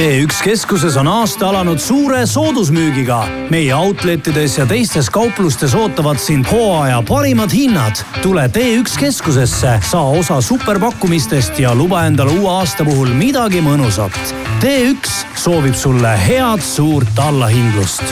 T1 0.00 0.32
keskuses 0.44 0.94
on 0.96 1.08
aasta 1.12 1.50
alanud 1.50 1.78
suure 1.78 2.22
soodusmüügiga. 2.26 3.18
meie 3.50 3.74
outletides 3.74 4.54
ja 4.58 4.64
teistes 4.66 5.10
kauplustes 5.10 5.74
ootavad 5.76 6.16
sind 6.18 6.46
hooaja 6.48 7.02
parimad 7.08 7.52
hinnad. 7.52 8.00
tule 8.22 8.46
T1 8.48 8.98
keskusesse, 8.98 9.74
saa 9.90 10.04
osa 10.04 10.40
superpakkumistest 10.40 11.58
ja 11.58 11.74
luba 11.74 12.06
endale 12.06 12.32
uue 12.32 12.48
aasta 12.50 12.84
puhul 12.84 13.12
midagi 13.12 13.60
mõnusat. 13.60 14.16
T1 14.64 15.36
soovib 15.36 15.74
sulle 15.74 16.14
head 16.28 16.64
suurt 16.64 17.18
allahindlust 17.18 18.04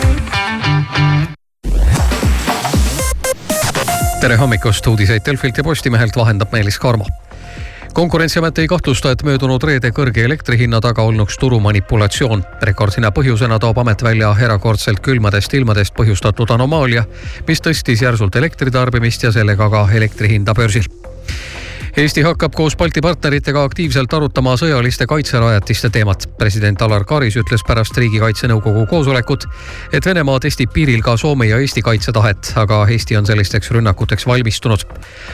tere 4.20 4.36
hommikust, 4.36 4.86
uudiseid 4.86 5.24
Delfilt 5.24 5.56
ja 5.56 5.64
Postimehelt 5.64 6.16
vahendab 6.16 6.52
Meelis 6.52 6.78
Karmo 6.78 7.06
konkurentsiamet 7.98 8.58
ei 8.58 8.68
kahtlusta, 8.70 9.10
et 9.10 9.22
möödunud 9.26 9.64
reede 9.66 9.90
kõrge 9.90 10.22
elektrihinna 10.22 10.78
taga 10.80 11.02
olnuks 11.02 11.34
turumanipulatsioon. 11.42 12.44
rekordhinna 12.62 13.10
põhjusena 13.10 13.58
toob 13.58 13.78
amet 13.82 14.02
välja 14.06 14.30
erakordselt 14.46 15.00
külmadest 15.02 15.54
ilmadest 15.54 15.94
põhjustatud 15.98 16.54
anomaalia, 16.54 17.04
mis 17.48 17.62
tõstis 17.64 18.06
järsult 18.06 18.36
elektritarbimist 18.36 19.26
ja 19.26 19.32
sellega 19.32 19.70
ka 19.70 19.88
elektri 19.98 20.28
hinda 20.36 20.54
börsil 20.54 20.86
Eesti 21.96 22.22
hakkab 22.22 22.52
koos 22.54 22.76
Balti 22.76 23.00
partneritega 23.00 23.62
aktiivselt 23.64 24.12
arutama 24.14 24.54
sõjaliste 24.60 25.06
kaitserajatiste 25.06 25.90
teemat. 25.90 26.26
president 26.38 26.82
Alar 26.82 27.04
Karis 27.04 27.36
ütles 27.36 27.64
pärast 27.66 27.96
Riigikaitse 27.96 28.48
Nõukogu 28.48 28.86
koosolekut, 28.86 29.46
et 29.92 30.06
Venemaa 30.06 30.40
testib 30.40 30.72
piiril 30.72 31.02
ka 31.02 31.16
Soome 31.16 31.46
ja 31.46 31.58
Eesti 31.58 31.82
kaitsetahet, 31.82 32.52
aga 32.56 32.86
Eesti 32.88 33.16
on 33.16 33.26
sellisteks 33.26 33.70
rünnakuteks 33.70 34.26
valmistunud. 34.26 34.84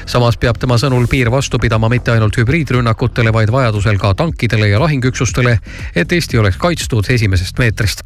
samas 0.06 0.36
peab 0.36 0.58
tema 0.58 0.74
sõnul 0.74 1.06
piir 1.08 1.30
vastu 1.30 1.58
pidama 1.58 1.88
mitte 1.88 2.10
ainult 2.10 2.36
hübriidrünnakutele, 2.36 3.32
vaid 3.32 3.50
vajadusel 3.52 3.98
ka 3.98 4.14
tankidele 4.14 4.68
ja 4.68 4.80
lahingüksustele, 4.80 5.58
et 5.94 6.12
Eesti 6.12 6.38
oleks 6.38 6.56
kaitstud 6.56 7.10
esimesest 7.10 7.58
meetrist 7.58 8.04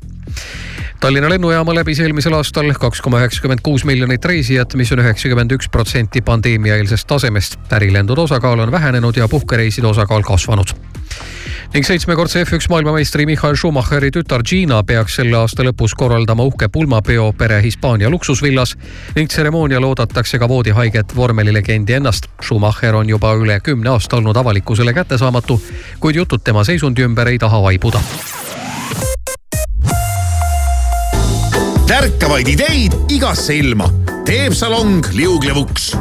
Tallinna 1.01 1.29
lennujaama 1.31 1.75
läbis 1.75 2.01
eelmisel 2.03 2.35
aastal 2.35 2.73
kaks 2.75 3.01
koma 3.01 3.21
üheksakümmend 3.21 3.63
kuus 3.63 3.85
miljonit 3.87 4.25
reisijat, 4.25 4.75
mis 4.75 4.91
on 4.93 4.99
üheksakümmend 4.99 5.53
üks 5.55 5.71
protsenti 5.71 6.21
pandeemiaeelsest 6.27 7.07
tasemest. 7.07 7.55
ärilendude 7.73 8.21
osakaal 8.21 8.59
on 8.59 8.73
vähenenud 8.73 9.17
ja 9.17 9.29
puhkereiside 9.29 9.87
osakaal 9.87 10.23
kasvanud 10.23 10.75
ning 11.75 11.87
seitsmekordse 11.87 12.43
F1 12.43 12.67
maailmameistri 12.69 13.27
Michael 13.27 13.57
Schumacheri 13.57 14.11
tütar 14.11 14.43
Gina 14.43 14.83
peaks 14.83 15.19
selle 15.21 15.37
aasta 15.37 15.63
lõpus 15.67 15.95
korraldama 15.97 16.43
uhke 16.49 16.69
pulmapeo 16.73 17.33
pere 17.39 17.61
Hispaania 17.63 18.11
luksusvillas 18.11 18.75
ning 19.17 19.29
tseremoonial 19.29 19.85
oodatakse 19.85 20.39
ka 20.39 20.49
voodihaiget 20.49 21.17
vormelilegendi 21.17 21.99
ennast. 22.01 22.27
Schumacher 22.43 22.97
on 22.97 23.09
juba 23.09 23.35
üle 23.37 23.61
kümne 23.61 23.95
aasta 23.95 24.17
olnud 24.17 24.37
avalikkusele 24.37 24.97
kättesaamatu, 24.97 25.61
kuid 26.01 26.17
jutud 26.25 26.43
tema 26.45 26.65
seisundi 26.65 27.07
ümber 27.07 27.29
ei 27.29 27.39
taha 27.39 27.63
vaibuda 27.63 28.03
tärkavaid 31.89 32.49
ideid 32.53 32.93
igasse 33.09 33.55
ilma 33.57 33.87
teeb 34.29 34.53
salong 34.53 35.07
liuglevuks. 35.17 35.95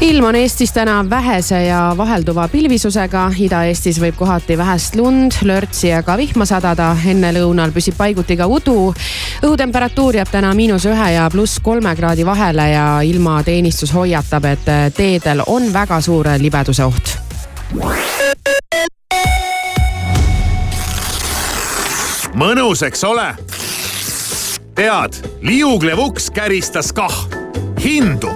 ilm 0.00 0.24
on 0.24 0.34
Eestis 0.34 0.72
täna 0.74 0.96
vähese 1.10 1.62
ja 1.62 1.94
vahelduva 1.96 2.48
pilvisusega. 2.48 3.28
Ida-Eestis 3.38 4.00
võib 4.02 4.18
kohati 4.18 4.58
vähest 4.58 4.98
lund, 4.98 5.38
lörtsi 5.42 5.88
ja 5.92 6.02
ka 6.02 6.16
vihma 6.18 6.46
sadada. 6.50 6.96
ennelõunal 7.06 7.70
püsib 7.70 7.94
paiguti 7.96 8.36
ka 8.36 8.46
udu. 8.46 8.94
õhutemperatuur 9.42 10.18
jääb 10.18 10.34
täna 10.34 10.54
miinus 10.54 10.86
ühe 10.90 11.10
ja 11.14 11.30
pluss 11.30 11.60
kolme 11.62 11.94
kraadi 11.96 12.26
vahele 12.26 12.70
ja 12.70 12.86
ilmateenistus 13.00 13.94
hoiatab, 13.94 14.44
et 14.44 14.94
teedel 14.96 15.46
on 15.46 15.72
väga 15.72 16.00
suur 16.00 16.26
libeduse 16.38 16.84
oht 16.84 17.18
mõnus, 22.34 22.82
eks 22.86 23.04
ole? 23.04 23.28
tead, 24.74 25.18
liuglev 25.44 25.98
uks 26.00 26.30
käristas 26.32 26.92
kah 26.96 27.14
hindu 27.82 28.30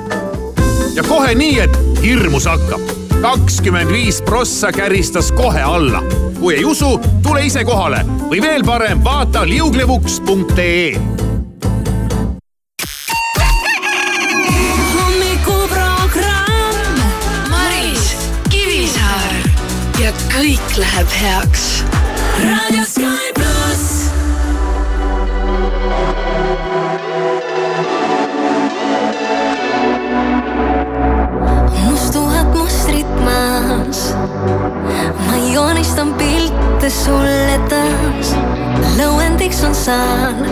ja 0.94 1.04
kohe 1.06 1.34
nii, 1.34 1.60
et 1.64 1.78
hirmus 2.02 2.46
hakkab. 2.46 2.80
kakskümmend 3.22 3.92
viis 3.92 4.22
prossa 4.22 4.72
käristas 4.72 5.32
kohe 5.32 5.62
alla. 5.62 6.02
kui 6.40 6.54
ei 6.54 6.64
usu, 6.64 7.00
tule 7.22 7.46
ise 7.46 7.64
kohale 7.64 8.04
või 8.28 8.42
veel 8.42 8.64
parem, 8.64 9.04
vaata 9.04 9.46
liuglevuks.ee 9.48 11.16
kõik 20.36 20.76
läheb 20.76 21.08
heaks. 21.20 21.64
raadio 22.44 22.84
Sky 22.84 23.32
pluss. 23.34 23.45
ma 35.26 35.36
joonistan 35.52 36.14
pilte 36.14 36.90
sulle 36.90 37.58
taas, 37.70 38.34
lõuendiks 38.98 39.62
on 39.66 39.74
saan 39.74 40.42